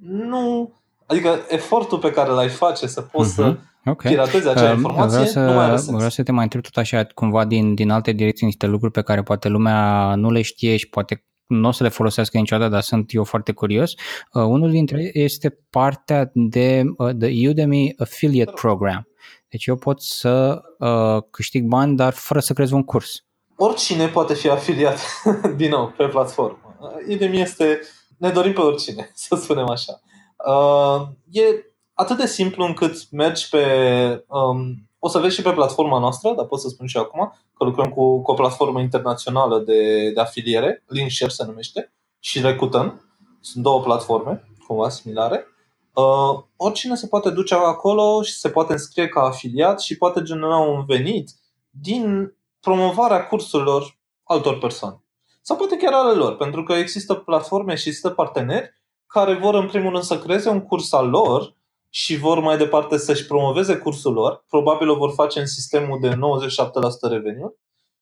nu. 0.00 0.72
Adică 1.06 1.44
efortul 1.48 1.98
pe 1.98 2.10
care 2.10 2.30
l-ai 2.30 2.48
face 2.48 2.86
să 2.86 3.02
poți 3.02 3.32
uh-huh. 3.32 3.34
să 3.34 3.44
mhm. 3.44 3.73
Okay. 3.86 4.12
piratezi 4.12 4.48
acea 4.48 4.70
uh, 4.70 4.76
informație 4.76 5.18
vreau 5.18 5.26
să, 5.26 5.40
nu 5.40 5.52
mai 5.52 5.64
are 5.64 5.76
sens. 5.76 5.96
Vreau 5.96 6.10
să 6.10 6.22
te 6.22 6.32
mai 6.32 6.42
întreb 6.42 6.62
tot 6.62 6.76
așa, 6.76 7.06
cumva 7.14 7.44
din, 7.44 7.74
din 7.74 7.90
alte 7.90 8.12
direcții, 8.12 8.46
niște 8.46 8.66
lucruri 8.66 8.92
pe 8.92 9.02
care 9.02 9.22
poate 9.22 9.48
lumea 9.48 10.14
nu 10.14 10.30
le 10.30 10.42
știe 10.42 10.76
și 10.76 10.88
poate 10.88 11.24
nu 11.46 11.68
o 11.68 11.70
să 11.70 11.82
le 11.82 11.88
folosească 11.88 12.38
niciodată, 12.38 12.70
dar 12.70 12.82
sunt 12.82 13.14
eu 13.14 13.24
foarte 13.24 13.52
curios. 13.52 13.92
Uh, 14.32 14.42
unul 14.42 14.70
dintre 14.70 15.02
ei 15.02 15.22
este 15.22 15.58
partea 15.70 16.30
de 16.32 16.82
uh, 16.96 17.14
the 17.18 17.48
Udemy 17.48 17.94
Affiliate 17.98 18.52
Program. 18.54 19.08
Deci 19.48 19.66
eu 19.66 19.76
pot 19.76 20.02
să 20.02 20.62
uh, 20.78 21.22
câștig 21.30 21.64
bani, 21.64 21.96
dar 21.96 22.12
fără 22.12 22.40
să 22.40 22.52
creez 22.52 22.70
un 22.70 22.82
curs. 22.82 23.24
Oricine 23.56 24.06
poate 24.06 24.34
fi 24.34 24.48
afiliat, 24.48 24.98
din 25.56 25.70
nou, 25.70 25.94
pe 25.96 26.04
platformă. 26.04 26.76
Udemy 27.08 27.40
este, 27.40 27.80
ne 28.18 28.30
dorim 28.30 28.52
pe 28.52 28.60
oricine, 28.60 29.10
să 29.14 29.36
spunem 29.36 29.68
așa. 29.68 30.00
Uh, 30.46 31.06
e 31.30 31.42
atât 31.94 32.16
de 32.16 32.26
simplu 32.26 32.64
încât 32.64 33.10
mergi 33.10 33.48
pe, 33.48 33.64
um, 34.28 34.88
o 34.98 35.08
să 35.08 35.18
vezi 35.18 35.34
și 35.34 35.42
pe 35.42 35.52
platforma 35.52 35.98
noastră, 35.98 36.32
dar 36.36 36.46
pot 36.46 36.60
să 36.60 36.68
spun 36.68 36.86
și 36.86 36.96
acum, 36.96 37.32
că 37.54 37.64
lucrăm 37.64 37.90
cu, 37.90 38.22
cu 38.22 38.30
o 38.30 38.34
platformă 38.34 38.80
internațională 38.80 39.58
de, 39.58 40.10
de 40.10 40.20
afiliere, 40.20 40.84
Linkshare 40.86 41.30
se 41.30 41.44
numește, 41.44 41.92
și 42.18 42.40
Recruiton. 42.40 43.08
Sunt 43.40 43.62
două 43.62 43.80
platforme, 43.80 44.44
cumva 44.66 44.88
similare. 44.88 45.46
Uh, 45.92 46.42
oricine 46.56 46.94
se 46.94 47.06
poate 47.06 47.30
duce 47.30 47.54
acolo 47.54 48.22
și 48.22 48.32
se 48.32 48.48
poate 48.48 48.72
înscrie 48.72 49.08
ca 49.08 49.20
afiliat 49.20 49.80
și 49.80 49.96
poate 49.96 50.22
genera 50.22 50.56
un 50.56 50.84
venit 50.84 51.30
din 51.70 52.34
promovarea 52.60 53.26
cursurilor 53.26 53.98
altor 54.24 54.58
persoane. 54.58 55.04
Sau 55.42 55.56
poate 55.56 55.76
chiar 55.76 55.92
ale 55.92 56.12
lor, 56.12 56.36
pentru 56.36 56.62
că 56.62 56.72
există 56.72 57.14
platforme 57.14 57.74
și 57.74 57.88
există 57.88 58.10
parteneri 58.10 58.82
care 59.06 59.34
vor 59.34 59.54
în 59.54 59.66
primul 59.66 59.90
rând 59.90 60.02
să 60.02 60.18
creeze 60.18 60.48
un 60.48 60.60
curs 60.60 60.92
al 60.92 61.08
lor 61.08 61.54
și 61.96 62.16
vor 62.16 62.38
mai 62.38 62.56
departe 62.56 62.96
să-și 62.96 63.26
promoveze 63.26 63.76
cursul 63.76 64.12
lor. 64.12 64.44
Probabil 64.48 64.88
o 64.88 64.94
vor 64.94 65.12
face 65.12 65.40
în 65.40 65.46
sistemul 65.46 66.00
de 66.00 66.08
97% 66.08 66.14
revenit, 67.00 67.58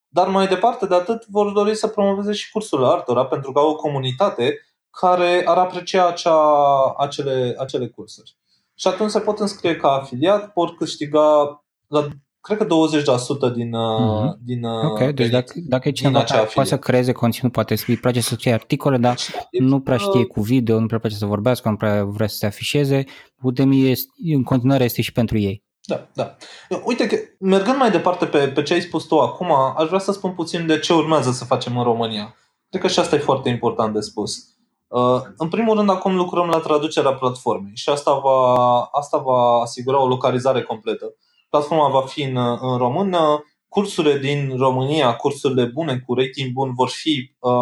dar 0.09 0.29
mai 0.29 0.47
departe 0.47 0.87
de 0.87 0.95
atât 0.95 1.27
vor 1.27 1.53
dori 1.53 1.75
să 1.75 1.89
promoveze 1.89 2.33
și 2.33 2.51
cursul 2.51 2.85
altora 2.85 3.27
pentru 3.27 3.53
că 3.53 3.59
au 3.59 3.69
o 3.69 3.77
comunitate 3.77 4.61
care 4.91 5.43
ar 5.47 5.59
aprecia 5.59 6.07
acea, 6.07 6.95
acele, 6.97 7.55
acele 7.59 7.89
cursuri. 7.89 8.37
Și 8.75 8.89
atunci 8.89 9.11
se 9.11 9.21
pot 9.21 9.39
înscrie 9.39 9.77
ca 9.77 9.93
afiliat, 9.93 10.53
pot 10.53 10.77
câștiga 10.77 11.63
la 11.87 12.09
cred 12.43 12.59
că 12.59 12.67
20% 12.67 13.55
din, 13.55 13.69
mm-hmm. 13.69 14.37
din 14.45 14.65
Ok, 14.65 15.11
deci 15.11 15.29
dacă, 15.29 15.53
dacă 15.55 15.89
e 15.89 15.93
cineva 15.93 16.23
care 16.23 16.49
poate 16.55 16.69
să 16.69 16.79
creeze 16.79 17.13
conținut, 17.13 17.53
poate 17.53 17.75
să 17.77 17.85
îi 17.89 17.97
place 17.97 18.21
să 18.21 18.35
scrie 18.35 18.53
articole, 18.53 18.97
dar 18.97 19.17
nu 19.51 19.81
prea 19.81 19.97
știe 19.97 20.25
cu 20.25 20.41
video, 20.41 20.79
nu 20.79 20.87
prea 20.87 20.99
place 20.99 21.15
să 21.15 21.27
vorbească, 21.27 21.69
nu 21.69 21.77
prea 21.77 22.05
vrea 22.05 22.27
să 22.27 22.37
se 22.37 22.47
afișeze, 22.47 23.05
Udemy 23.43 23.91
este, 23.91 24.11
în 24.35 24.43
continuare 24.43 24.85
este 24.85 25.03
și 25.03 25.13
pentru 25.13 25.39
ei. 25.39 25.65
Da, 25.85 26.09
da. 26.15 26.37
Uite 26.85 27.07
că, 27.07 27.17
mergând 27.39 27.77
mai 27.77 27.91
departe 27.91 28.27
pe, 28.27 28.39
pe 28.49 28.63
ce 28.63 28.73
ai 28.73 28.81
spus 28.81 29.05
tu 29.05 29.21
acum, 29.21 29.53
aș 29.77 29.87
vrea 29.87 29.99
să 29.99 30.13
spun 30.13 30.33
puțin 30.33 30.67
de 30.67 30.79
ce 30.79 30.93
urmează 30.93 31.31
să 31.31 31.45
facem 31.45 31.77
în 31.77 31.85
România. 31.85 32.35
Cred 32.69 32.83
că 32.83 32.89
și 32.89 32.99
asta 32.99 33.17
e 33.17 33.19
foarte 33.19 33.49
important 33.49 33.95
de 33.95 34.01
spus. 34.01 34.53
Uh, 34.89 35.21
în 35.37 35.49
primul 35.49 35.77
rând, 35.77 35.91
acum 35.91 36.17
lucrăm 36.17 36.47
la 36.47 36.59
traducerea 36.59 37.13
platformei 37.13 37.73
și 37.75 37.89
asta 37.89 38.13
va, 38.19 38.81
asta 38.83 39.19
va 39.19 39.61
asigura 39.61 40.03
o 40.03 40.09
localizare 40.09 40.63
completă. 40.63 41.15
Platforma 41.53 41.89
va 41.89 42.01
fi 42.01 42.23
în, 42.23 42.37
în 42.61 42.77
română, 42.77 43.45
cursurile 43.69 44.19
din 44.19 44.57
România, 44.57 45.17
cursurile 45.17 45.65
bune, 45.65 45.99
cu 46.07 46.15
rating 46.15 46.53
bun, 46.53 46.73
vor 46.75 46.89
fi 46.89 47.33
uh, 47.39 47.53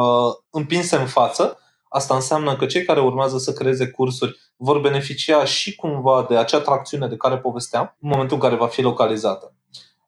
împinse 0.51 0.97
în 0.97 1.07
față. 1.07 1.59
Asta 1.89 2.15
înseamnă 2.15 2.57
că 2.57 2.67
cei 2.67 2.85
care 2.85 3.01
urmează 3.01 3.39
să 3.39 3.53
creeze 3.53 3.87
cursuri 3.87 4.37
vor 4.57 4.81
beneficia 4.81 5.45
și 5.45 5.75
cumva 5.75 6.27
de 6.29 6.37
acea 6.37 6.61
tracțiune 6.61 7.07
de 7.07 7.17
care 7.17 7.39
povesteam 7.39 7.97
în 8.01 8.09
momentul 8.09 8.37
în 8.37 8.43
care 8.43 8.55
va 8.55 8.67
fi 8.67 8.83
localizată. 8.83 9.55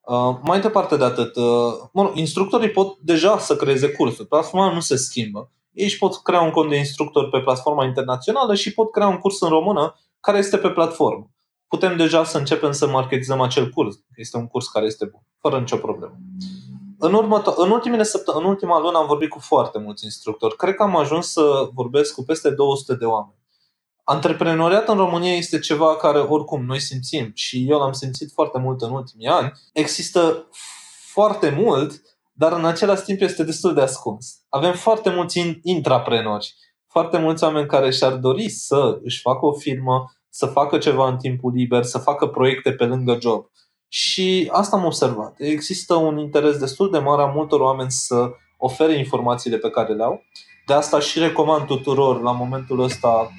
Uh, 0.00 0.36
mai 0.42 0.60
departe 0.60 0.96
de 0.96 1.04
atât, 1.04 1.36
uh, 1.36 1.72
mă 1.92 2.02
rog, 2.02 2.16
instructorii 2.16 2.70
pot 2.70 2.98
deja 2.98 3.38
să 3.38 3.56
creeze 3.56 3.88
cursuri. 3.88 4.28
Platforma 4.28 4.72
nu 4.72 4.80
se 4.80 4.96
schimbă. 4.96 5.50
Ei 5.72 5.84
își 5.84 5.98
pot 5.98 6.22
crea 6.22 6.40
un 6.40 6.50
cont 6.50 6.70
de 6.70 6.76
instructor 6.76 7.28
pe 7.28 7.40
platforma 7.40 7.84
internațională 7.84 8.54
și 8.54 8.74
pot 8.74 8.90
crea 8.90 9.06
un 9.06 9.18
curs 9.18 9.40
în 9.40 9.48
română 9.48 9.94
care 10.20 10.38
este 10.38 10.56
pe 10.56 10.68
platformă 10.70 11.31
putem 11.72 11.96
deja 11.96 12.24
să 12.24 12.38
începem 12.38 12.72
să 12.72 12.86
marketizăm 12.86 13.40
acel 13.40 13.68
curs. 13.68 13.94
Este 14.16 14.36
un 14.36 14.46
curs 14.46 14.68
care 14.68 14.86
este 14.86 15.04
bun, 15.04 15.20
fără 15.40 15.58
nicio 15.58 15.76
problemă. 15.76 16.16
În, 16.98 17.12
următo- 17.12 17.54
în, 17.56 17.70
ultimele 17.70 18.02
săpt- 18.02 18.34
în 18.34 18.44
ultima 18.44 18.78
lună 18.80 18.98
am 18.98 19.06
vorbit 19.06 19.28
cu 19.28 19.38
foarte 19.38 19.78
mulți 19.78 20.04
instructori. 20.04 20.56
Cred 20.56 20.74
că 20.74 20.82
am 20.82 20.96
ajuns 20.96 21.32
să 21.32 21.68
vorbesc 21.74 22.14
cu 22.14 22.24
peste 22.24 22.50
200 22.50 22.94
de 22.94 23.04
oameni. 23.04 23.38
Antreprenoriat 24.04 24.88
în 24.88 24.96
România 24.96 25.34
este 25.34 25.58
ceva 25.58 25.96
care 25.96 26.18
oricum 26.18 26.64
noi 26.64 26.80
simțim 26.80 27.30
și 27.34 27.64
eu 27.68 27.78
l-am 27.78 27.92
simțit 27.92 28.32
foarte 28.32 28.58
mult 28.58 28.82
în 28.82 28.90
ultimii 28.90 29.26
ani. 29.26 29.52
Există 29.72 30.48
foarte 31.12 31.50
mult, 31.50 32.02
dar 32.32 32.52
în 32.52 32.64
același 32.64 33.02
timp 33.02 33.20
este 33.20 33.44
destul 33.44 33.74
de 33.74 33.80
ascuns. 33.80 34.40
Avem 34.48 34.72
foarte 34.74 35.10
mulți 35.10 35.60
intraprenori, 35.62 36.54
foarte 36.86 37.18
mulți 37.18 37.44
oameni 37.44 37.66
care 37.66 37.90
și-ar 37.90 38.12
dori 38.12 38.48
să 38.48 38.98
își 39.02 39.20
facă 39.20 39.46
o 39.46 39.52
firmă, 39.52 40.04
să 40.34 40.46
facă 40.46 40.78
ceva 40.78 41.08
în 41.08 41.16
timpul 41.16 41.52
liber, 41.52 41.82
să 41.82 41.98
facă 41.98 42.26
proiecte 42.26 42.72
pe 42.72 42.84
lângă 42.84 43.18
job. 43.20 43.46
Și 43.88 44.48
asta 44.52 44.76
am 44.76 44.84
observat. 44.84 45.34
Există 45.38 45.94
un 45.94 46.18
interes 46.18 46.58
destul 46.58 46.90
de 46.90 46.98
mare 46.98 47.22
a 47.22 47.26
multor 47.26 47.60
oameni 47.60 47.90
să 47.90 48.30
ofere 48.58 48.98
informațiile 48.98 49.56
pe 49.56 49.70
care 49.70 49.92
le 49.92 50.02
au. 50.02 50.22
De 50.66 50.72
asta 50.72 51.00
și 51.00 51.18
recomand 51.18 51.66
tuturor 51.66 52.22
la 52.22 52.32
momentul 52.32 52.80
ăsta 52.80 53.30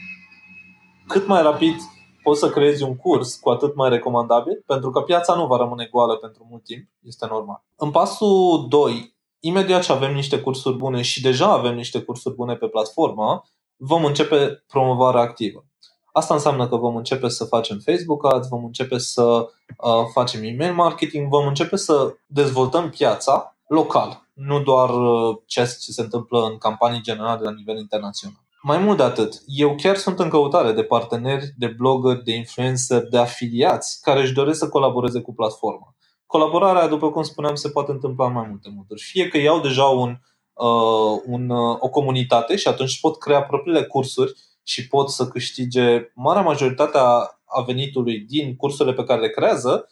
cât 1.08 1.28
mai 1.28 1.42
rapid 1.42 1.76
poți 2.24 2.40
să 2.40 2.50
creezi 2.50 2.84
un 2.84 2.96
curs, 2.96 3.36
cu 3.36 3.50
atât 3.50 3.76
mai 3.76 3.90
recomandabil, 3.90 4.64
pentru 4.66 4.90
că 4.90 5.02
piața 5.02 5.36
nu 5.36 5.48
va 5.48 5.58
rămâne 5.58 5.88
goală 5.92 6.16
pentru 6.16 6.48
mult 6.50 6.64
timp, 6.64 6.90
este 7.02 7.26
normal. 7.30 7.64
În 7.76 7.92
pasul 7.92 8.66
2, 8.70 9.16
imediat 9.40 9.84
ce 9.84 9.92
avem 9.92 10.14
niște 10.14 10.40
cursuri 10.40 10.78
bune 10.78 11.02
și 11.02 11.22
deja 11.22 11.48
avem 11.52 11.76
niște 11.76 12.02
cursuri 12.02 12.36
bune 12.36 12.56
pe 12.56 12.68
platformă, 12.68 13.44
vom 13.78 14.06
începe 14.06 14.64
promovarea 14.68 15.22
activă. 15.22 15.66
Asta 16.16 16.34
înseamnă 16.34 16.68
că 16.68 16.76
vom 16.76 16.96
începe 16.96 17.30
să 17.30 17.46
facem 17.46 17.80
Facebook 17.80 18.34
Ads, 18.34 18.48
vom 18.48 18.66
începe 18.66 18.98
să 18.98 19.24
uh, 19.24 20.06
facem 20.14 20.44
email 20.44 20.74
marketing, 20.74 21.30
vom 21.30 21.48
începe 21.48 21.76
să 21.76 22.16
dezvoltăm 22.28 22.90
piața 22.90 23.56
local, 23.68 24.30
nu 24.34 24.62
doar 24.62 24.90
uh, 24.90 25.38
ce 25.48 25.66
se 25.66 26.02
întâmplă 26.02 26.46
în 26.46 26.58
campanii 26.58 27.02
generale 27.02 27.42
la 27.42 27.52
nivel 27.52 27.78
internațional. 27.78 28.42
Mai 28.62 28.78
mult 28.78 28.98
de 28.98 29.04
atât, 29.04 29.42
eu 29.46 29.76
chiar 29.76 29.96
sunt 29.96 30.20
în 30.20 30.30
căutare 30.30 30.72
de 30.72 30.84
parteneri, 30.84 31.54
de 31.58 31.68
blogger, 31.68 32.22
de 32.22 32.36
influencer, 32.36 33.08
de 33.08 33.18
afiliați 33.18 34.02
care 34.02 34.22
își 34.22 34.34
doresc 34.34 34.60
să 34.60 34.70
colaboreze 34.70 35.22
cu 35.22 35.34
platforma. 35.34 35.96
Colaborarea, 36.26 36.88
după 36.88 37.12
cum 37.12 37.24
spuneam, 37.24 37.56
se 37.56 37.70
poate 37.70 37.92
întâmpla 37.92 38.26
în 38.26 38.34
mai 38.34 38.48
multe 38.50 38.70
moduri. 38.76 39.02
Fie 39.02 39.28
că 39.28 39.38
iau 39.38 39.60
deja 39.60 39.86
un, 39.86 40.18
uh, 40.54 41.22
un, 41.26 41.50
uh, 41.50 41.78
o 41.80 41.90
comunitate 41.90 42.56
și 42.56 42.68
atunci 42.68 43.00
pot 43.00 43.18
crea 43.18 43.44
propriile 43.44 43.84
cursuri 43.84 44.34
și 44.64 44.88
pot 44.88 45.10
să 45.10 45.28
câștige 45.28 46.12
marea 46.16 46.42
majoritate 46.42 46.98
a 47.46 47.62
venitului 47.66 48.20
din 48.20 48.56
cursurile 48.56 48.96
pe 48.96 49.04
care 49.04 49.22
le 49.22 49.30
creează, 49.30 49.90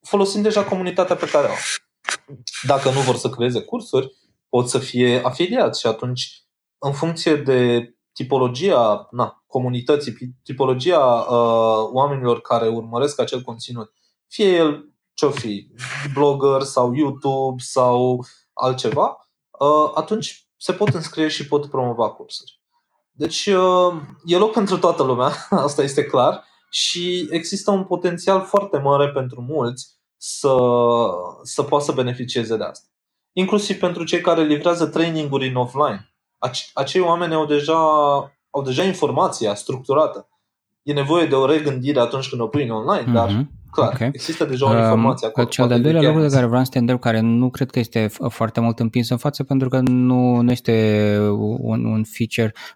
folosind 0.00 0.42
deja 0.42 0.64
comunitatea 0.64 1.16
pe 1.16 1.28
care 1.28 1.46
o 1.46 1.50
au. 1.50 1.56
Dacă 2.62 2.90
nu 2.90 3.00
vor 3.00 3.16
să 3.16 3.30
creeze 3.30 3.60
cursuri, 3.60 4.12
pot 4.48 4.68
să 4.68 4.78
fie 4.78 5.20
afiliați 5.24 5.80
și 5.80 5.86
atunci, 5.86 6.42
în 6.78 6.92
funcție 6.92 7.36
de 7.36 7.90
tipologia 8.12 9.08
na, 9.10 9.44
comunității, 9.46 10.36
tipologia 10.42 11.00
uh, 11.04 11.88
oamenilor 11.92 12.40
care 12.40 12.68
urmăresc 12.68 13.20
acel 13.20 13.42
conținut, 13.42 13.92
fie 14.26 14.46
el 14.46 14.94
ce-o 15.14 15.30
fi, 15.30 15.70
blogger 16.12 16.62
sau 16.62 16.94
YouTube 16.94 17.62
sau 17.62 18.24
altceva, 18.52 19.28
uh, 19.58 19.90
atunci 19.94 20.48
se 20.56 20.72
pot 20.72 20.88
înscrie 20.88 21.28
și 21.28 21.46
pot 21.46 21.70
promova 21.70 22.10
cursuri. 22.10 22.55
Deci 23.16 23.46
uh, 23.46 23.94
e 24.24 24.36
loc 24.36 24.52
pentru 24.52 24.78
toată 24.78 25.02
lumea, 25.02 25.32
asta 25.66 25.82
este 25.82 26.04
clar. 26.04 26.44
și 26.70 27.28
există 27.30 27.70
un 27.70 27.84
potențial 27.84 28.42
foarte 28.42 28.78
mare 28.78 29.08
pentru 29.08 29.40
mulți 29.48 29.94
să, 30.16 30.56
să 31.42 31.62
poată 31.62 31.84
să 31.84 31.92
beneficieze 31.92 32.56
de 32.56 32.64
asta. 32.64 32.86
Inclusiv 33.32 33.78
pentru 33.78 34.04
cei 34.04 34.20
care 34.20 34.44
livrează 34.44 34.86
traininguri 34.86 35.48
în 35.48 35.54
offline. 35.54 36.14
Acei 36.74 37.00
oameni 37.00 37.34
au 37.34 37.46
deja, 37.46 37.80
au 38.50 38.62
deja 38.64 38.82
informația 38.82 39.54
structurată. 39.54 40.28
E 40.82 40.92
nevoie 40.92 41.26
de 41.26 41.34
o 41.34 41.46
regândire 41.46 42.00
atunci 42.00 42.28
când 42.28 42.40
o 42.40 42.46
pui 42.46 42.64
în 42.64 42.70
online, 42.70 43.10
mm-hmm. 43.10 43.14
dar 43.14 43.28
mhm. 43.28 43.50
clar, 43.70 43.92
okay. 43.94 44.10
există 44.12 44.44
deja 44.44 44.66
o 44.66 44.78
informație 44.78 45.26
acolo. 45.26 45.46
Cel 45.46 45.68
de-al 45.68 45.80
doilea 45.80 46.02
lucru 46.02 46.20
de 46.20 46.34
care 46.34 46.46
vreau 46.46 46.64
să 46.64 46.70
te 46.70 46.78
întreb, 46.78 46.98
care 46.98 47.20
nu 47.20 47.50
cred 47.50 47.70
că 47.70 47.78
este 47.78 48.10
foarte 48.28 48.60
mult 48.60 48.78
împins 48.78 49.08
în 49.08 49.16
față, 49.16 49.44
pentru 49.44 49.68
că 49.68 49.80
nu, 49.80 50.40
nu 50.40 50.50
este 50.50 51.18
un, 51.60 51.84
un 51.84 52.04
feature 52.04 52.52
um, 52.54 52.75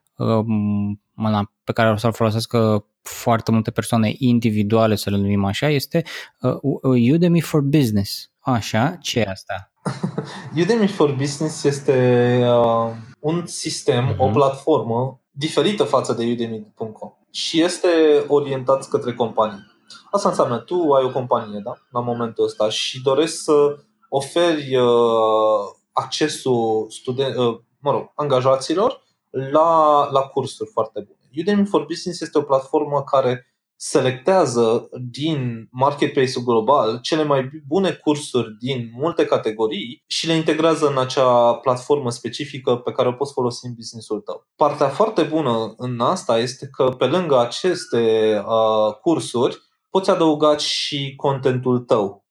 pe 1.64 1.72
care 1.72 1.90
o 1.90 1.96
să-l 1.96 2.12
folosească 2.12 2.84
foarte 3.02 3.50
multe 3.50 3.70
persoane 3.70 4.14
individuale, 4.18 4.94
să 4.94 5.10
le 5.10 5.16
numim 5.16 5.44
așa, 5.44 5.68
este 5.68 6.02
uh, 6.40 7.12
Udemy 7.12 7.40
for 7.40 7.60
Business. 7.60 8.30
Așa, 8.40 8.96
ce 9.00 9.18
e 9.18 9.30
asta? 9.30 9.72
Udemy 10.62 10.86
for 10.86 11.12
Business 11.12 11.64
este 11.64 12.38
uh, 12.46 12.90
un 13.20 13.46
sistem, 13.46 14.12
uh-huh. 14.12 14.18
o 14.18 14.24
mhm. 14.24 14.34
platformă 14.34 15.20
diferită 15.30 15.84
față 15.84 16.12
de 16.12 16.30
udemy.com 16.32 17.10
și 17.30 17.62
este 17.62 17.88
orientat 18.28 18.88
către 18.88 19.14
companii. 19.14 19.68
Asta 20.10 20.28
înseamnă, 20.28 20.58
tu 20.58 20.74
ai 20.74 21.04
o 21.04 21.10
companie, 21.10 21.60
da, 21.64 21.72
la 21.90 22.00
momentul 22.00 22.44
ăsta 22.44 22.68
și 22.68 23.02
dorești 23.02 23.36
să 23.36 23.76
oferi 24.08 24.76
uh, 24.76 24.84
accesul 25.92 26.86
studen- 26.90 27.36
uh, 27.36 27.58
mă 27.78 27.90
rog, 27.90 28.12
angajaților 28.14 29.02
la, 29.30 30.08
la 30.10 30.20
cursuri 30.20 30.70
foarte 30.72 31.00
bune. 31.00 31.18
Udemy 31.40 31.66
for 31.66 31.84
Business 31.84 32.20
este 32.20 32.38
o 32.38 32.42
platformă 32.42 33.02
care 33.02 33.44
selectează 33.82 34.88
din 35.10 35.68
marketplace-ul 35.70 36.44
global 36.44 36.99
cele 37.02 37.25
mai 37.25 37.50
bune 37.66 37.90
cursuri 37.90 38.56
din 38.58 38.90
multe 38.92 39.25
categorii 39.25 40.02
și 40.06 40.26
le 40.26 40.32
integrează 40.32 40.87
în 40.87 40.99
acea 40.99 41.54
platformă 41.54 42.10
specifică 42.10 42.76
pe 42.76 42.92
care 42.92 43.08
o 43.08 43.12
poți 43.12 43.32
folosi 43.32 43.66
în 43.66 43.75
businessul 43.75 44.20
tău. 44.20 44.46
Partea 44.56 44.88
foarte 44.88 45.22
bună 45.22 45.75
în 45.76 46.00
asta 46.00 46.38
este 46.38 46.68
că 46.72 46.84
pe 46.84 47.06
lângă 47.06 47.38
aceste 47.38 48.34
uh, 48.46 48.94
cursuri 49.00 49.58
poți 49.90 50.10
adăuga 50.10 50.56
și 50.56 51.14
contentul 51.16 51.78
tău 51.78 52.25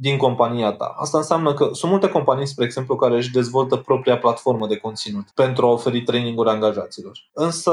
din 0.00 0.16
compania 0.16 0.72
ta. 0.72 0.94
Asta 0.96 1.18
înseamnă 1.18 1.54
că 1.54 1.68
sunt 1.72 1.90
multe 1.90 2.08
companii, 2.08 2.46
spre 2.46 2.64
exemplu, 2.64 2.96
care 2.96 3.16
își 3.16 3.30
dezvoltă 3.30 3.76
propria 3.76 4.18
platformă 4.18 4.66
de 4.66 4.76
conținut 4.76 5.30
pentru 5.34 5.66
a 5.66 5.70
oferi 5.70 6.02
training-uri 6.02 6.48
angajaților. 6.48 7.18
Însă 7.32 7.72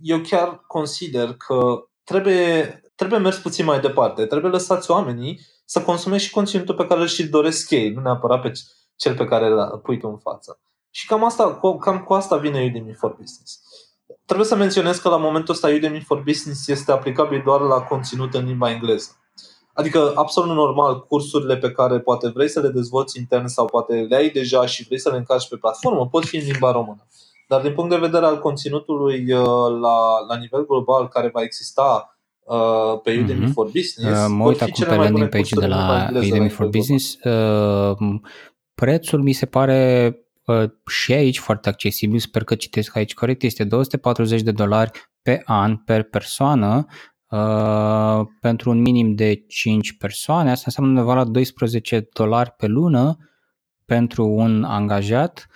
eu 0.00 0.18
chiar 0.18 0.64
consider 0.66 1.34
că 1.34 1.84
trebuie, 2.04 2.80
trebuie 2.94 3.18
mers 3.18 3.38
puțin 3.38 3.64
mai 3.64 3.80
departe. 3.80 4.26
Trebuie 4.26 4.50
lăsați 4.50 4.90
oamenii 4.90 5.40
să 5.64 5.82
consume 5.82 6.16
și 6.16 6.30
conținutul 6.30 6.74
pe 6.74 6.86
care 6.86 7.00
îl 7.00 7.06
și 7.06 7.26
doresc 7.26 7.70
ei, 7.70 7.90
nu 7.90 8.00
neapărat 8.00 8.40
pe 8.40 8.52
cel 8.96 9.14
pe 9.14 9.24
care 9.24 9.46
îl 9.46 9.80
pui 9.82 9.98
tu 9.98 10.08
în 10.08 10.18
față. 10.18 10.58
Și 10.90 11.06
cam, 11.06 11.24
asta, 11.24 11.60
cam 11.80 12.02
cu 12.04 12.14
asta 12.14 12.36
vine 12.36 12.64
Udemy 12.64 12.92
for 12.92 13.10
Business. 13.10 13.60
Trebuie 14.24 14.46
să 14.46 14.56
menționez 14.56 14.98
că 14.98 15.08
la 15.08 15.16
momentul 15.16 15.54
ăsta 15.54 15.68
Udemy 15.68 16.00
for 16.00 16.22
Business 16.22 16.68
este 16.68 16.92
aplicabil 16.92 17.42
doar 17.44 17.60
la 17.60 17.80
conținut 17.80 18.34
în 18.34 18.44
limba 18.44 18.70
engleză. 18.70 19.10
Adică 19.76 20.12
absolut 20.14 20.54
normal, 20.54 21.06
cursurile 21.06 21.56
pe 21.56 21.70
care 21.70 22.00
poate 22.00 22.28
vrei 22.28 22.48
să 22.48 22.60
le 22.60 22.68
dezvolți 22.68 23.18
intern 23.18 23.46
sau 23.46 23.66
poate 23.66 23.94
le 23.94 24.16
ai 24.16 24.28
deja 24.28 24.66
și 24.66 24.84
vrei 24.84 24.98
să 24.98 25.10
le 25.10 25.16
încarci 25.16 25.48
pe 25.48 25.56
platformă, 25.56 26.06
pot 26.06 26.24
fi 26.24 26.36
în 26.36 26.44
limba 26.44 26.72
română. 26.72 27.06
Dar 27.48 27.60
din 27.60 27.72
punct 27.72 27.90
de 27.90 27.96
vedere 27.96 28.24
al 28.24 28.38
conținutului 28.38 29.32
uh, 29.32 29.44
la, 29.80 30.26
la 30.28 30.36
nivel 30.40 30.66
global 30.66 31.08
care 31.08 31.30
va 31.32 31.42
exista 31.42 32.18
uh, 32.44 33.00
pe 33.02 33.18
Udemy 33.22 33.44
mm-hmm. 33.44 33.52
for 33.52 33.64
Business, 33.64 34.20
uh, 34.20 34.26
mă 34.28 34.46
uit 34.46 34.62
acum 34.62 34.84
pe 34.88 34.94
landing 34.94 35.28
page 35.28 35.54
de 35.60 35.66
la 35.66 36.08
Udemy 36.14 36.48
for 36.48 36.66
Business, 36.66 37.18
uh, 37.24 37.96
prețul 38.74 39.22
mi 39.22 39.32
se 39.32 39.46
pare 39.46 40.10
uh, 40.46 40.70
și 40.86 41.12
aici 41.12 41.38
foarte 41.38 41.68
accesibil, 41.68 42.18
sper 42.18 42.44
că 42.44 42.54
citesc 42.54 42.96
aici 42.96 43.14
corect, 43.14 43.42
este 43.42 43.64
240 43.64 44.40
de 44.40 44.50
dolari 44.50 44.90
pe 45.22 45.42
an 45.44 45.76
per 45.76 46.02
persoană 46.02 46.86
uh, 47.30 48.26
pentru 48.40 48.70
un 48.70 48.80
minim 48.80 49.14
de 49.14 49.44
5 49.48 49.96
persoane, 49.96 50.50
asta 50.50 50.64
înseamnă 50.66 50.92
undeva 50.92 51.14
la 51.14 51.24
12 51.24 52.08
dolari 52.12 52.50
pe 52.50 52.66
lună 52.66 53.16
pentru 53.84 54.26
un 54.26 54.64
angajat 54.64 55.48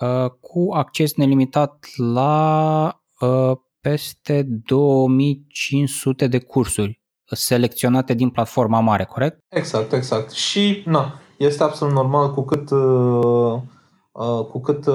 Uh, 0.00 0.30
cu 0.40 0.72
acces 0.72 1.14
nelimitat 1.14 1.86
la 1.96 3.00
uh, 3.20 3.52
peste 3.80 4.46
2500 4.64 6.26
de 6.26 6.38
cursuri 6.38 7.00
selecționate 7.24 8.14
din 8.14 8.30
platforma 8.30 8.80
mare, 8.80 9.04
corect? 9.04 9.38
Exact, 9.48 9.92
exact. 9.92 10.30
Și 10.30 10.82
na, 10.86 11.20
este 11.38 11.62
absolut 11.62 11.94
normal 11.94 12.34
cu 12.34 12.44
cât, 12.44 12.70
uh, 12.70 13.60
cu 14.50 14.60
cât 14.60 14.86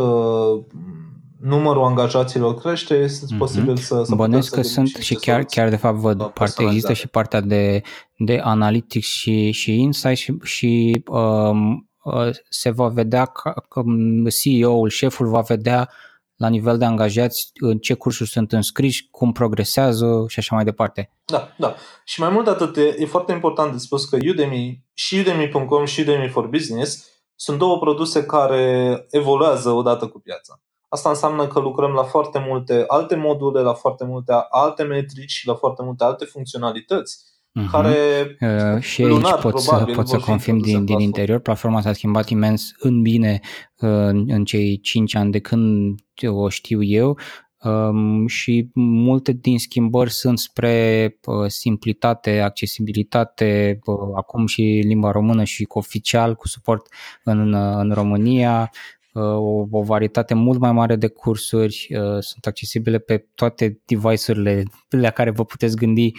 numărul 1.42 1.84
angajaților 1.84 2.56
crește, 2.56 2.96
este 2.96 3.26
mm-hmm. 3.26 3.38
posibil 3.38 3.78
să, 3.78 4.04
să 4.04 4.16
Bănuiesc 4.16 4.54
că 4.54 4.62
sunt 4.62 4.88
și 4.88 5.16
chiar, 5.16 5.44
chiar 5.44 5.70
de 5.70 5.76
fapt 5.76 5.98
văd 5.98 6.24
parte, 6.24 6.64
există 6.64 6.94
și 6.94 7.08
partea 7.08 7.42
de, 7.42 7.82
de 8.18 8.40
analytics 8.44 9.08
și, 9.08 9.52
și 9.52 9.80
insight 9.80 10.18
și, 10.18 10.38
și 10.44 11.02
um, 11.08 11.86
Uh, 12.04 12.30
se 12.50 12.70
va 12.70 12.88
vedea 12.88 13.26
că 13.70 13.84
CEO-ul, 14.30 14.90
șeful 14.90 15.28
va 15.28 15.42
vedea 15.42 15.90
la 16.36 16.48
nivel 16.48 16.78
de 16.78 16.86
angajați 16.86 17.52
în 17.54 17.78
ce 17.78 17.94
cursuri 17.94 18.30
sunt 18.30 18.52
înscriși, 18.52 19.08
cum 19.12 19.32
progresează 19.32 20.26
și 20.28 20.40
așa 20.40 20.56
mai 20.56 20.64
departe. 20.64 21.12
Da, 21.26 21.54
da. 21.58 21.76
Și 22.06 22.20
mai 22.20 22.30
mult 22.30 22.46
de 22.46 22.52
atât, 22.52 22.78
e, 22.78 22.96
e 22.98 23.06
foarte 23.06 23.32
important 23.32 23.72
de 23.72 23.78
spus 23.78 24.06
că 24.06 24.18
Udemy 24.30 24.84
și 24.94 25.20
Udemy.com 25.20 25.86
și 25.86 26.00
Udemy 26.00 26.30
for 26.30 26.48
Business 26.48 27.08
sunt 27.36 27.58
două 27.58 27.80
produse 27.80 28.26
care 28.26 29.06
evoluează 29.10 29.70
odată 29.70 30.08
cu 30.08 30.20
piața. 30.20 30.62
Asta 30.94 31.10
înseamnă 31.10 31.48
că 31.48 31.60
lucrăm 31.60 31.92
la 31.92 32.04
foarte 32.04 32.46
multe 32.48 32.84
alte 32.88 33.16
module, 33.16 33.62
la 33.62 33.74
foarte 33.74 34.06
multe 34.06 34.34
alte 34.50 34.84
metrici 34.84 35.32
și 35.32 35.48
la 35.48 35.54
foarte 35.54 35.84
multe 35.84 36.04
alte 36.04 36.26
funcționalități 36.26 37.18
uh-huh. 37.60 37.72
care 37.72 37.98
uh, 38.42 38.82
și 38.82 39.02
aici 39.02 39.12
lunar, 39.12 39.40
pot 39.40 39.60
să, 39.60 39.92
pot 39.96 40.08
să 40.08 40.18
confirm 40.18 40.58
din, 40.58 40.86
din 40.86 41.00
interior, 41.00 41.40
platforma 41.40 41.82
s-a 41.82 41.94
schimbat 41.94 42.30
imens 42.30 42.72
în 42.78 43.02
bine 43.02 43.40
uh, 43.80 44.10
în 44.28 44.44
cei 44.46 44.80
5 44.80 45.16
ani 45.16 45.32
de 45.32 45.40
când 45.40 46.00
o 46.28 46.50
știu 46.50 46.84
eu 46.84 47.18
um, 47.64 48.28
și 48.28 48.70
multe 48.74 49.32
din 49.32 49.60
schimbări 49.60 50.12
sunt 50.12 50.40
spre 50.40 51.18
uh, 51.26 51.48
simplitate, 51.48 52.40
accesibilitate, 52.40 53.80
uh, 53.86 53.96
acum 54.16 54.46
și 54.46 54.62
limba 54.62 55.12
română 55.12 55.44
și 55.44 55.64
cu 55.64 55.78
oficial, 55.78 56.36
cu 56.36 56.48
suport 56.48 56.88
în, 57.24 57.54
în 57.54 57.92
România, 57.94 58.62
uh, 58.62 59.00
o, 59.14 59.68
o 59.72 59.82
varietate 59.82 60.34
mult 60.34 60.60
mai 60.60 60.72
mare 60.72 60.96
de 60.96 61.08
cursuri, 61.08 61.88
uh, 61.90 62.20
sunt 62.20 62.46
accesibile 62.46 63.00
pe 63.00 63.28
toate 63.36 63.82
device-urile 63.86 64.64
la 64.90 65.10
care 65.10 65.30
vă 65.30 65.46
puteți 65.46 65.76
gândi 65.76 66.12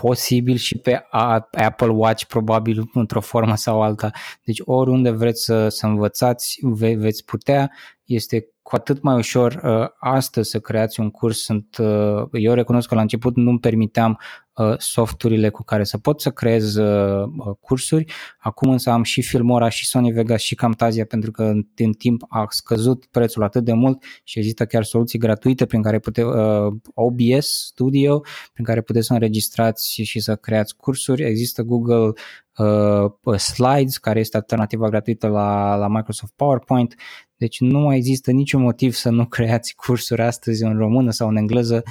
posibil 0.00 0.56
și 0.56 0.78
pe 0.78 1.06
Apple 1.50 1.88
Watch 1.88 2.24
probabil 2.24 2.90
într-o 2.92 3.20
formă 3.20 3.56
sau 3.56 3.82
alta. 3.82 4.10
Deci 4.44 4.60
oriunde 4.64 5.10
vreți 5.10 5.44
să, 5.44 5.68
să 5.68 5.86
învățați 5.86 6.58
ve, 6.62 6.94
veți 6.94 7.24
putea. 7.24 7.70
Este 8.04 8.48
cu 8.62 8.76
atât 8.76 9.02
mai 9.02 9.16
ușor 9.16 9.60
uh, 9.64 9.88
astăzi 9.98 10.50
să 10.50 10.60
creați 10.60 11.00
un 11.00 11.10
curs. 11.10 11.42
Sunt, 11.42 11.76
uh, 11.78 12.22
eu 12.32 12.54
recunosc 12.54 12.88
că 12.88 12.94
la 12.94 13.00
început 13.00 13.36
nu-mi 13.36 13.58
permiteam 13.58 14.10
uh, 14.10 14.43
softurile 14.78 15.48
cu 15.48 15.62
care 15.62 15.84
să 15.84 15.98
pot 15.98 16.20
să 16.20 16.30
creez 16.30 16.74
uh, 16.74 17.28
uh, 17.36 17.56
cursuri. 17.60 18.12
Acum 18.38 18.70
însă 18.70 18.90
am 18.90 19.02
și 19.02 19.22
Filmora, 19.22 19.68
și 19.68 19.86
Sony 19.86 20.12
Vegas, 20.12 20.40
și 20.40 20.54
Camtasia 20.54 21.04
pentru 21.04 21.30
că 21.30 21.42
în, 21.42 21.66
în 21.76 21.92
timp 21.92 22.22
a 22.28 22.46
scăzut 22.48 23.06
prețul 23.06 23.42
atât 23.42 23.64
de 23.64 23.72
mult 23.72 24.02
și 24.24 24.38
există 24.38 24.66
chiar 24.66 24.84
soluții 24.84 25.18
gratuite 25.18 25.66
prin 25.66 25.82
care 25.82 25.98
puteți, 25.98 26.26
uh, 26.26 26.72
OBS 26.94 27.46
Studio, 27.66 28.22
prin 28.52 28.64
care 28.64 28.80
puteți 28.80 29.06
să 29.06 29.12
înregistrați 29.12 30.02
și 30.02 30.20
să 30.20 30.36
creați 30.36 30.76
cursuri. 30.76 31.22
Există 31.22 31.62
Google 31.62 32.12
uh, 32.56 33.36
Slides, 33.36 33.98
care 33.98 34.20
este 34.20 34.36
alternativa 34.36 34.88
gratuită 34.88 35.26
la, 35.26 35.74
la 35.74 35.88
Microsoft 35.88 36.32
PowerPoint. 36.36 36.94
Deci 37.36 37.60
nu 37.60 37.78
mai 37.78 37.96
există 37.96 38.30
niciun 38.30 38.62
motiv 38.62 38.92
să 38.92 39.10
nu 39.10 39.26
creați 39.36 39.74
cursuri 39.74 40.22
astăzi 40.22 40.64
în 40.64 40.76
română 40.76 41.10
sau 41.10 41.28
în 41.28 41.36
engleză 41.36 41.82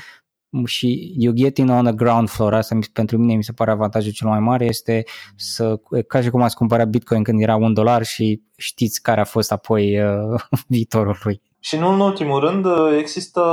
și 0.65 1.13
you 1.17 1.33
get 1.33 1.57
in 1.57 1.69
on 1.69 1.83
the 1.83 1.93
ground 1.93 2.29
floor, 2.29 2.53
asta 2.53 2.79
pentru 2.93 3.17
mine 3.17 3.35
mi 3.35 3.43
se 3.43 3.51
pare 3.51 3.71
avantajul 3.71 4.11
cel 4.11 4.27
mai 4.27 4.39
mare, 4.39 4.65
este 4.65 5.03
să, 5.35 5.79
ca 6.07 6.21
și 6.21 6.29
cum 6.29 6.41
ați 6.41 6.55
cumpărat 6.55 6.87
Bitcoin 6.87 7.23
când 7.23 7.41
era 7.41 7.55
un 7.55 7.73
dolar 7.73 8.03
și 8.03 8.41
știți 8.57 9.01
care 9.01 9.19
a 9.19 9.23
fost 9.23 9.51
apoi 9.51 9.99
uh, 9.99 10.41
viitorul 10.67 11.17
lui. 11.23 11.41
Și 11.59 11.77
nu 11.77 11.87
în 11.87 11.99
ultimul 11.99 12.39
rând, 12.39 12.65
există, 12.97 13.43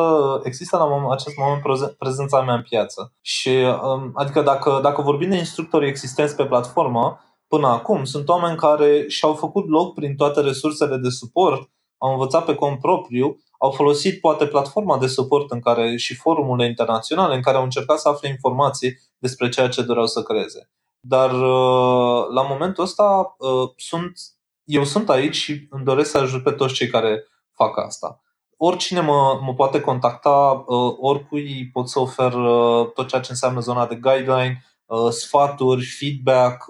există 0.45 0.77
la 0.77 0.85
moment, 0.85 1.11
acest 1.11 1.37
moment 1.37 1.97
prezența 1.99 2.43
mea 2.43 2.55
în 2.55 2.63
piață. 2.63 3.13
Și, 3.21 3.49
um, 3.49 4.11
adică 4.15 4.43
dacă, 4.43 4.81
dacă 4.83 5.03
vorbim 5.03 5.31
de 5.31 5.37
instructori 5.37 5.89
existenți 5.89 6.37
pe 6.37 6.47
platformă, 6.47 7.21
până 7.49 7.67
acum 7.67 8.05
sunt 8.05 8.29
oameni 8.29 8.57
care 8.57 9.05
și-au 9.09 9.35
făcut 9.35 9.69
loc 9.69 9.95
prin 9.95 10.17
toate 10.17 10.41
resursele 10.41 10.97
de 10.97 11.09
suport, 11.09 11.71
au 11.99 12.13
învățat 12.13 12.45
pe 12.45 12.55
cont 12.55 12.79
propriu, 12.79 13.37
au 13.63 13.71
folosit 13.71 14.21
poate 14.21 14.47
platforma 14.47 14.99
de 14.99 15.07
suport 15.07 15.51
în 15.51 15.61
care 15.61 15.97
și 15.97 16.15
forumurile 16.15 16.69
internaționale 16.69 17.35
în 17.35 17.43
care 17.43 17.57
au 17.57 17.63
încercat 17.63 17.99
să 17.99 18.09
afle 18.09 18.29
informații 18.29 18.99
despre 19.19 19.49
ceea 19.49 19.69
ce 19.69 19.83
doreau 19.83 20.07
să 20.07 20.23
creeze. 20.23 20.71
Dar 21.01 21.31
uh, 21.31 22.27
la 22.35 22.43
momentul 22.43 22.85
ăsta 22.85 23.35
uh, 23.39 23.71
sunt, 23.77 24.13
eu 24.65 24.85
sunt 24.85 25.11
aici 25.11 25.35
și 25.35 25.67
îmi 25.71 25.85
doresc 25.85 26.11
să 26.11 26.19
ajut 26.19 26.43
pe 26.43 26.51
toți 26.51 26.75
cei 26.75 26.89
care 26.89 27.27
fac 27.55 27.79
asta. 27.79 28.21
Oricine 28.57 29.01
mă, 29.01 29.41
mă 29.43 29.55
poate 29.55 29.81
contacta, 29.81 30.65
uh, 30.67 30.95
oricui 31.01 31.71
pot 31.73 31.89
să 31.89 31.99
ofer 31.99 32.33
tot 32.95 33.09
ceea 33.09 33.21
ce 33.21 33.31
înseamnă 33.31 33.61
zona 33.61 33.87
de 33.87 33.95
guideline, 33.95 34.65
sfaturi, 35.11 35.85
feedback, 35.85 36.65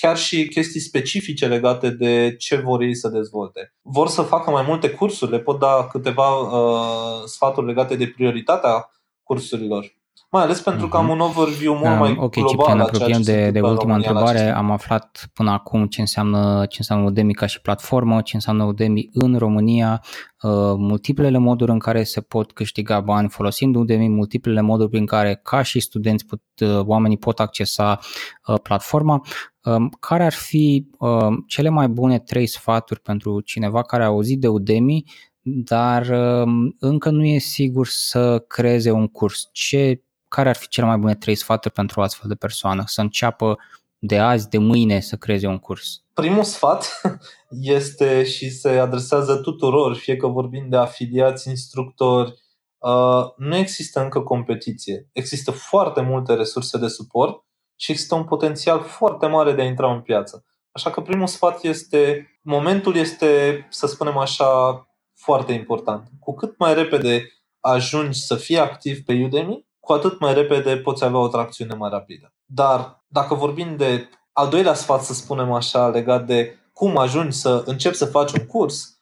chiar 0.00 0.16
și 0.16 0.48
chestii 0.48 0.80
specifice 0.80 1.46
legate 1.46 1.90
de 1.90 2.36
ce 2.38 2.56
vor 2.56 2.82
ei 2.82 2.94
să 2.94 3.08
dezvolte. 3.08 3.74
Vor 3.82 4.08
să 4.08 4.22
facă 4.22 4.50
mai 4.50 4.64
multe 4.66 4.90
cursuri, 4.90 5.30
le 5.30 5.40
pot 5.40 5.58
da 5.58 5.88
câteva 5.90 6.36
uh, 6.36 7.24
sfaturi 7.26 7.66
legate 7.66 7.96
de 7.96 8.06
prioritatea 8.06 8.90
cursurilor. 9.22 9.98
Mai 10.32 10.42
ales 10.42 10.60
pentru 10.60 10.88
că 10.88 10.96
am 10.96 11.04
mhm. 11.04 11.12
un 11.12 11.20
overview 11.20 11.74
mult 11.74 11.98
mai 11.98 12.16
Ok, 12.18 12.32
global 12.32 12.48
Ciprian, 12.48 12.80
apropiem 12.80 13.22
de, 13.22 13.50
de 13.50 13.60
ultima 13.60 13.94
întrebare. 13.94 14.50
Am 14.50 14.70
aflat 14.70 15.30
până 15.34 15.50
acum 15.50 15.86
ce 15.86 16.00
înseamnă, 16.00 16.66
ce 16.68 16.76
înseamnă 16.78 17.04
Udemy 17.04 17.32
ca 17.32 17.46
și 17.46 17.60
platformă, 17.60 18.20
ce 18.20 18.36
înseamnă 18.36 18.64
Udemy 18.64 19.08
în 19.12 19.38
România, 19.38 20.02
uh, 20.42 20.50
multiplele 20.76 21.38
moduri 21.38 21.70
în 21.70 21.78
care 21.78 22.02
se 22.02 22.20
pot 22.20 22.52
câștiga 22.52 23.00
bani 23.00 23.28
folosind 23.28 23.76
Udemy, 23.76 24.08
multiplele 24.08 24.60
moduri 24.60 24.90
prin 24.90 25.06
care 25.06 25.40
ca 25.42 25.62
și 25.62 25.80
studenți 25.80 26.26
pot, 26.26 26.42
uh, 26.60 26.80
oamenii 26.84 27.18
pot 27.18 27.40
accesa 27.40 27.98
uh, 28.46 28.60
platforma. 28.62 29.20
Um, 29.64 29.88
care 30.00 30.24
ar 30.24 30.32
fi 30.32 30.86
um, 30.98 31.44
cele 31.46 31.68
mai 31.68 31.88
bune 31.88 32.18
trei 32.18 32.46
sfaturi 32.46 33.00
pentru 33.00 33.40
cineva 33.40 33.82
care 33.82 34.02
a 34.02 34.06
auzit 34.06 34.40
de 34.40 34.48
Udemy, 34.48 35.04
dar 35.42 36.08
um, 36.08 36.76
încă 36.78 37.10
nu 37.10 37.24
e 37.24 37.38
sigur 37.38 37.86
să 37.86 38.44
creeze 38.48 38.90
un 38.90 39.06
curs? 39.06 39.48
Ce 39.52 40.02
care 40.30 40.48
ar 40.48 40.56
fi 40.56 40.68
cele 40.68 40.86
mai 40.86 40.96
bune 40.96 41.14
trei 41.14 41.34
sfaturi 41.34 41.74
pentru 41.74 42.00
o 42.00 42.02
astfel 42.02 42.28
de 42.28 42.34
persoană? 42.34 42.82
Să 42.86 43.00
înceapă 43.00 43.58
de 43.98 44.18
azi, 44.18 44.48
de 44.48 44.58
mâine 44.58 45.00
să 45.00 45.16
creeze 45.16 45.46
un 45.46 45.58
curs? 45.58 46.02
Primul 46.14 46.44
sfat 46.44 47.00
este 47.78 48.24
și 48.24 48.50
se 48.50 48.68
adresează 48.68 49.36
tuturor, 49.36 49.96
fie 49.96 50.16
că 50.16 50.26
vorbim 50.26 50.68
de 50.68 50.76
afiliați, 50.76 51.48
instructori, 51.48 52.34
uh, 52.78 53.24
nu 53.36 53.56
există 53.56 54.00
încă 54.00 54.20
competiție. 54.20 55.08
Există 55.12 55.50
foarte 55.50 56.00
multe 56.00 56.34
resurse 56.34 56.78
de 56.78 56.88
suport 56.88 57.44
și 57.76 57.90
există 57.90 58.14
un 58.14 58.24
potențial 58.24 58.82
foarte 58.82 59.26
mare 59.26 59.52
de 59.52 59.62
a 59.62 59.64
intra 59.64 59.92
în 59.92 60.00
piață. 60.00 60.44
Așa 60.72 60.90
că 60.90 61.00
primul 61.00 61.26
sfat 61.26 61.62
este, 61.62 62.28
momentul 62.42 62.96
este, 62.96 63.66
să 63.70 63.86
spunem 63.86 64.16
așa, 64.16 64.84
foarte 65.14 65.52
important. 65.52 66.08
Cu 66.20 66.34
cât 66.34 66.58
mai 66.58 66.74
repede 66.74 67.32
ajungi 67.60 68.20
să 68.20 68.36
fii 68.36 68.58
activ 68.58 69.04
pe 69.04 69.22
Udemy, 69.24 69.68
cu 69.80 69.92
atât 69.92 70.20
mai 70.20 70.34
repede 70.34 70.76
poți 70.76 71.04
avea 71.04 71.18
o 71.18 71.28
tracțiune 71.28 71.74
mai 71.74 71.90
rapidă. 71.90 72.34
Dar 72.44 73.04
dacă 73.06 73.34
vorbim 73.34 73.76
de 73.76 74.08
al 74.32 74.48
doilea 74.48 74.74
sfat, 74.74 75.02
să 75.02 75.14
spunem 75.14 75.52
așa, 75.52 75.88
legat 75.88 76.26
de 76.26 76.58
cum 76.72 76.96
ajungi 76.96 77.36
să 77.36 77.62
începi 77.66 77.96
să 77.96 78.04
faci 78.04 78.32
un 78.32 78.46
curs, 78.46 79.00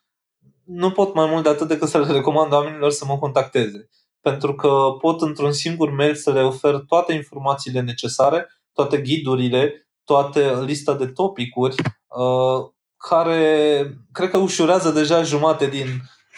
nu 0.65 0.91
pot 0.91 1.15
mai 1.15 1.31
mult 1.31 1.43
de 1.43 1.49
atât 1.49 1.69
decât 1.69 1.89
să 1.89 1.99
le 1.99 2.13
recomand 2.13 2.53
oamenilor 2.53 2.91
să 2.91 3.05
mă 3.05 3.19
contacteze. 3.19 3.89
Pentru 4.21 4.55
că 4.55 4.97
pot 5.01 5.21
într-un 5.21 5.53
singur 5.53 5.91
mail 5.91 6.15
să 6.15 6.33
le 6.33 6.43
ofer 6.43 6.85
toate 6.89 7.13
informațiile 7.13 7.81
necesare, 7.81 8.47
toate 8.73 8.99
ghidurile, 8.99 9.89
toate 10.05 10.63
lista 10.65 10.95
de 10.95 11.07
topicuri, 11.07 11.75
uh, 12.07 12.71
care 12.97 13.83
cred 14.13 14.31
că 14.31 14.39
ușurează 14.39 14.91
deja 14.91 15.23
jumate 15.23 15.67
din 15.67 15.87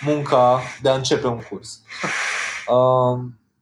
munca 0.00 0.61
de 0.83 0.88
a 0.88 0.94
începe 0.94 1.26
un 1.26 1.40
curs. 1.50 1.83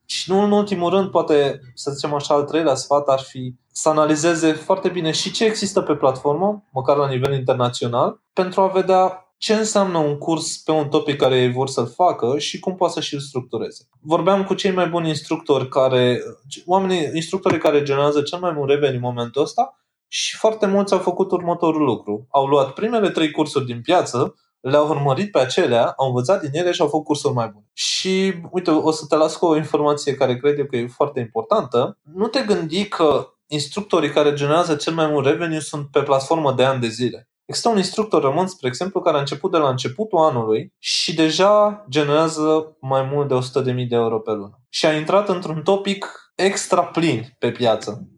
Uh, 0.09 0.15
și 0.15 0.31
nu 0.31 0.43
în 0.43 0.53
ultimul 0.53 0.91
rând, 0.91 1.11
poate 1.11 1.61
să 1.75 1.91
zicem 1.91 2.15
așa, 2.15 2.35
al 2.35 2.45
treilea 2.45 2.75
sfat 2.75 3.09
ar 3.09 3.21
fi 3.21 3.55
să 3.73 3.89
analizeze 3.89 4.53
foarte 4.53 4.89
bine 4.89 5.11
și 5.11 5.31
ce 5.31 5.45
există 5.45 5.81
pe 5.81 5.95
platformă, 5.95 6.65
măcar 6.73 6.97
la 6.97 7.09
nivel 7.09 7.33
internațional, 7.33 8.21
pentru 8.33 8.61
a 8.61 8.67
vedea 8.67 9.23
ce 9.39 9.55
înseamnă 9.55 9.99
un 9.99 10.19
curs 10.19 10.57
pe 10.57 10.71
un 10.71 10.89
topic 10.89 11.17
care 11.17 11.41
ei 11.41 11.53
vor 11.53 11.69
să-l 11.69 11.87
facă 11.87 12.39
și 12.39 12.59
cum 12.59 12.75
poate 12.75 12.93
să 12.93 13.01
și-l 13.01 13.19
structureze. 13.19 13.89
Vorbeam 14.01 14.45
cu 14.45 14.55
cei 14.55 14.73
mai 14.73 14.89
buni 14.89 15.09
instructori 15.09 15.69
care, 15.69 16.23
oamenii, 16.67 17.11
instructorii 17.15 17.59
care 17.59 17.83
generează 17.83 18.23
cel 18.23 18.39
mai 18.39 18.53
mult 18.53 18.69
revenue 18.69 18.97
în 18.97 19.03
momentul 19.03 19.43
ăsta 19.43 19.79
și 20.09 20.37
foarte 20.37 20.67
mulți 20.67 20.93
au 20.93 20.99
făcut 20.99 21.31
următorul 21.31 21.85
lucru. 21.85 22.27
Au 22.31 22.47
luat 22.47 22.73
primele 22.73 23.11
trei 23.11 23.31
cursuri 23.31 23.67
din 23.67 23.81
piață, 23.81 24.35
le-au 24.61 24.89
urmărit 24.89 25.31
pe 25.31 25.39
acelea, 25.39 25.95
au 25.97 26.07
învățat 26.07 26.41
din 26.41 26.51
ele 26.53 26.71
și 26.71 26.81
au 26.81 26.89
făcut 26.89 27.05
cursuri 27.05 27.35
mai 27.35 27.49
bune. 27.49 27.67
Și, 27.73 28.35
uite, 28.51 28.71
o 28.71 28.91
să 28.91 29.07
te 29.09 29.17
las 29.17 29.37
cu 29.37 29.47
o 29.47 29.57
informație 29.57 30.15
care 30.15 30.37
cred 30.37 30.59
eu 30.59 30.65
că 30.65 30.77
e 30.77 30.87
foarte 30.87 31.21
importantă. 31.21 31.99
Nu 32.15 32.27
te 32.27 32.41
gândi 32.41 32.89
că 32.89 33.33
instructorii 33.47 34.11
care 34.11 34.33
generează 34.33 34.75
cel 34.75 34.95
mai 34.95 35.07
mult 35.07 35.27
revenue 35.27 35.61
sunt 35.61 35.87
pe 35.91 36.03
platformă 36.03 36.53
de 36.53 36.65
ani 36.65 36.81
de 36.81 36.89
zile. 36.89 37.29
Există 37.45 37.69
un 37.69 37.77
instructor 37.77 38.23
român, 38.23 38.47
spre 38.47 38.69
exemplu, 38.69 39.01
care 39.01 39.17
a 39.17 39.21
început 39.21 39.51
de 39.51 39.57
la 39.57 39.69
începutul 39.69 40.19
anului 40.19 40.73
și 40.79 41.15
deja 41.15 41.85
generează 41.89 42.77
mai 42.81 43.09
mult 43.13 43.29
de 43.29 43.61
100.000 43.73 43.89
de 43.89 43.95
euro 43.95 44.19
pe 44.19 44.31
lună. 44.31 44.61
Și 44.69 44.87
a 44.87 44.97
intrat 44.97 45.29
într-un 45.29 45.63
topic 45.63 46.33
extra 46.35 46.85
plin 46.85 47.37
pe 47.39 47.51
piață. 47.51 48.09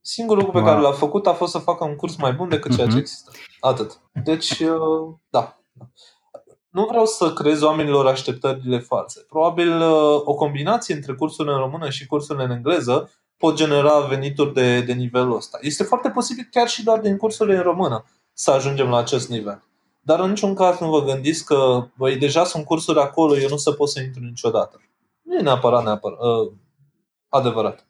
Singurul 0.00 0.42
lucru 0.42 0.58
pe 0.58 0.64
wow. 0.64 0.72
care 0.72 0.86
l-a 0.86 0.92
făcut 0.92 1.26
a 1.26 1.32
fost 1.32 1.52
să 1.52 1.58
facă 1.58 1.84
un 1.84 1.96
curs 1.96 2.16
mai 2.16 2.32
bun 2.32 2.48
decât 2.48 2.74
ceea 2.74 2.86
ce 2.86 2.92
mhm. 2.92 3.00
există. 3.00 3.30
Atât. 3.60 4.00
Deci, 4.24 4.58
uh, 4.58 5.14
da, 5.30 5.61
nu 6.72 6.84
vreau 6.84 7.06
să 7.06 7.32
creez 7.32 7.62
oamenilor 7.62 8.06
așteptările 8.06 8.78
false. 8.78 9.24
Probabil 9.28 9.80
uh, 9.80 10.20
o 10.24 10.34
combinație 10.34 10.94
între 10.94 11.14
cursurile 11.14 11.54
în 11.54 11.60
română 11.60 11.90
și 11.90 12.06
cursurile 12.06 12.44
în 12.44 12.50
engleză 12.50 13.10
pot 13.36 13.54
genera 13.54 13.98
venituri 14.00 14.54
de, 14.54 14.80
de 14.80 14.92
nivelul 14.92 15.36
ăsta. 15.36 15.58
Este 15.60 15.82
foarte 15.82 16.10
posibil 16.10 16.48
chiar 16.50 16.68
și 16.68 16.84
doar 16.84 17.00
din 17.00 17.16
cursurile 17.16 17.56
în 17.56 17.62
română 17.62 18.04
să 18.32 18.50
ajungem 18.50 18.88
la 18.88 18.96
acest 18.96 19.28
nivel. 19.28 19.62
Dar 20.00 20.20
în 20.20 20.28
niciun 20.28 20.54
caz 20.54 20.78
nu 20.78 20.90
vă 20.90 21.04
gândiți 21.04 21.44
că 21.44 21.86
băi, 21.96 22.16
deja 22.16 22.44
sunt 22.44 22.64
cursuri 22.64 22.98
acolo, 22.98 23.36
eu 23.36 23.48
nu 23.48 23.56
să 23.56 23.72
pot 23.72 23.88
să 23.88 24.00
intru 24.00 24.22
niciodată. 24.22 24.80
Nu 25.22 25.36
e 25.36 25.40
neapărat, 25.40 25.84
neapărat 25.84 26.18
uh, 26.18 26.52
adevărat. 27.28 27.86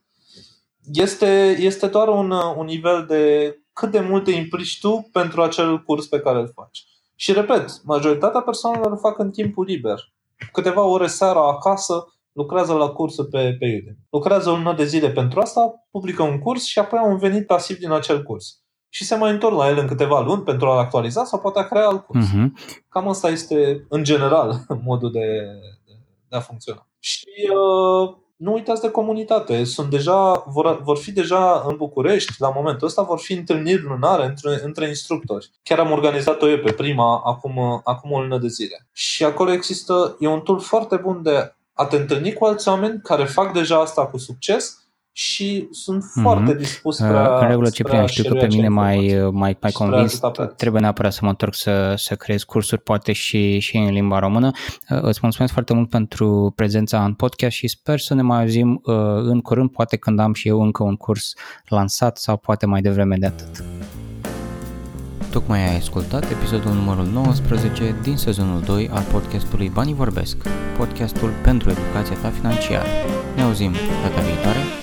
Este, 0.92 1.57
este 1.59 1.87
doar 1.87 2.09
un, 2.09 2.31
un 2.31 2.64
nivel 2.64 3.07
de 3.07 3.57
cât 3.72 3.90
de 3.90 4.00
mult 4.00 4.24
te 4.24 4.31
implici 4.31 4.81
tu 4.81 5.09
pentru 5.12 5.42
acel 5.42 5.83
curs 5.83 6.07
pe 6.07 6.20
care 6.20 6.38
îl 6.38 6.50
faci. 6.55 6.87
Și 7.22 7.32
repet, 7.32 7.85
majoritatea 7.85 8.40
persoanelor 8.40 8.90
îl 8.90 8.98
fac 8.98 9.18
în 9.18 9.30
timpul 9.30 9.64
liber. 9.64 10.12
Câteva 10.52 10.82
ore 10.82 11.06
seara 11.06 11.48
acasă, 11.48 12.04
lucrează 12.32 12.72
la 12.72 12.88
cursuri 12.88 13.28
pe, 13.28 13.56
pe 13.58 13.66
Udemy. 13.66 13.98
Lucrează 14.11 14.50
o 14.50 14.54
lună 14.54 14.74
de 14.74 14.85
zile 14.85 15.11
pentru 15.11 15.40
asta, 15.40 15.87
publică 15.90 16.22
un 16.22 16.38
curs 16.38 16.64
și 16.64 16.78
apoi 16.78 16.98
au 16.98 17.11
un 17.11 17.18
venit 17.18 17.46
pasiv 17.46 17.78
din 17.78 17.90
acel 17.90 18.22
curs. 18.22 18.62
Și 18.88 19.04
se 19.04 19.16
mai 19.16 19.30
întorc 19.30 19.56
la 19.56 19.68
el 19.68 19.78
în 19.78 19.87
câteva 19.87 20.20
luni 20.20 20.42
pentru 20.42 20.68
a-l 20.68 20.78
actualiza 20.78 21.24
sau 21.24 21.40
poate 21.40 21.58
a 21.58 21.68
crea 21.68 21.87
alt 21.87 22.06
curs. 22.06 22.26
Uh-huh. 22.26 22.46
Cam 22.88 23.08
asta 23.08 23.28
este, 23.28 23.87
în 23.88 24.04
general, 24.04 24.64
modul 24.85 25.11
de, 25.11 25.26
de, 25.85 25.92
de 26.28 26.37
a 26.37 26.40
funcționa. 26.40 26.88
Și 26.98 27.50
uh, 27.54 28.16
nu 28.42 28.52
uitați 28.52 28.81
de 28.81 28.90
comunitate. 28.90 29.64
Sunt 29.64 29.90
deja, 29.90 30.44
vor, 30.46 30.83
vor 30.83 30.98
fi 30.98 31.12
deja 31.12 31.64
în 31.68 31.76
București, 31.76 32.33
la 32.38 32.50
momentul 32.50 32.87
ăsta, 32.87 33.02
vor 33.02 33.18
fi 33.18 33.33
întâlniri 33.33 33.83
lunare 33.83 34.24
între, 34.24 34.61
între 34.64 34.88
instructori. 34.88 35.50
Chiar 35.62 35.78
am 35.78 35.90
organizat-o 35.90 36.48
eu 36.48 36.59
pe 36.59 36.72
prima, 36.72 37.22
acum, 37.24 37.81
acum 37.85 38.12
o 38.12 38.20
lună 38.20 38.38
de 38.38 38.48
zile. 38.48 38.87
Și 38.92 39.24
acolo 39.24 39.52
există, 39.52 40.16
e 40.18 40.26
un 40.26 40.40
tool 40.40 40.61
foarte 40.61 40.96
bun 40.96 41.22
de 41.22 41.55
a 41.72 41.87
te 41.87 41.96
întâlni 41.96 42.33
cu 42.33 42.44
alți 42.44 42.68
oameni 42.68 43.00
care 43.02 43.24
fac 43.24 43.52
deja 43.52 43.81
asta 43.81 44.07
cu 44.07 44.18
succes 44.18 44.81
și 45.14 45.68
sunt 45.70 46.03
mm-hmm. 46.03 46.22
foarte 46.22 46.55
dispus 46.55 46.98
uh, 46.98 47.07
spre 47.07 47.18
În 47.40 47.48
regulă, 47.48 47.70
Ciprian, 47.70 48.07
știu 48.07 48.33
că 48.33 48.35
pe 48.35 48.46
mine 48.46 48.68
mai, 48.68 49.29
mai, 49.31 49.57
mai 49.61 49.70
convins, 49.70 50.20
trebuie 50.57 50.81
neapărat 50.81 51.12
să 51.12 51.20
mă 51.22 51.29
întorc 51.29 51.55
să, 51.55 51.94
să 51.96 52.14
creez 52.14 52.42
cursuri, 52.42 52.81
poate 52.81 53.12
și, 53.12 53.59
și 53.59 53.77
în 53.77 53.90
limba 53.90 54.18
română. 54.18 54.51
Uh, 54.88 54.98
îți 55.01 55.18
mulțumesc 55.22 55.53
foarte 55.53 55.75
mult 55.75 55.88
pentru 55.88 56.53
prezența 56.57 57.05
în 57.05 57.14
podcast 57.14 57.57
și 57.57 57.68
sper 57.68 57.98
să 57.98 58.14
ne 58.14 58.22
mai 58.22 58.40
auzim 58.40 58.81
uh, 58.85 58.94
în 59.14 59.40
curând, 59.40 59.70
poate 59.70 59.96
când 59.96 60.18
am 60.18 60.33
și 60.33 60.48
eu 60.48 60.62
încă 60.62 60.83
un 60.83 60.96
curs 60.96 61.33
lansat 61.68 62.18
sau 62.18 62.37
poate 62.37 62.66
mai 62.66 62.81
devreme 62.81 63.16
de 63.16 63.27
atât. 63.27 63.64
Tocmai 65.31 65.68
ai 65.68 65.77
ascultat 65.77 66.31
episodul 66.31 66.72
numărul 66.72 67.07
19 67.07 67.94
din 68.03 68.16
sezonul 68.16 68.61
2 68.61 68.88
al 68.92 69.03
podcastului 69.12 69.68
Banii 69.68 69.94
Vorbesc, 69.94 70.37
podcastul 70.77 71.31
pentru 71.42 71.70
educația 71.70 72.16
ta 72.22 72.29
financiară. 72.29 72.88
Ne 73.37 73.42
auzim 73.42 73.72
data 74.03 74.20
viitoare 74.20 74.81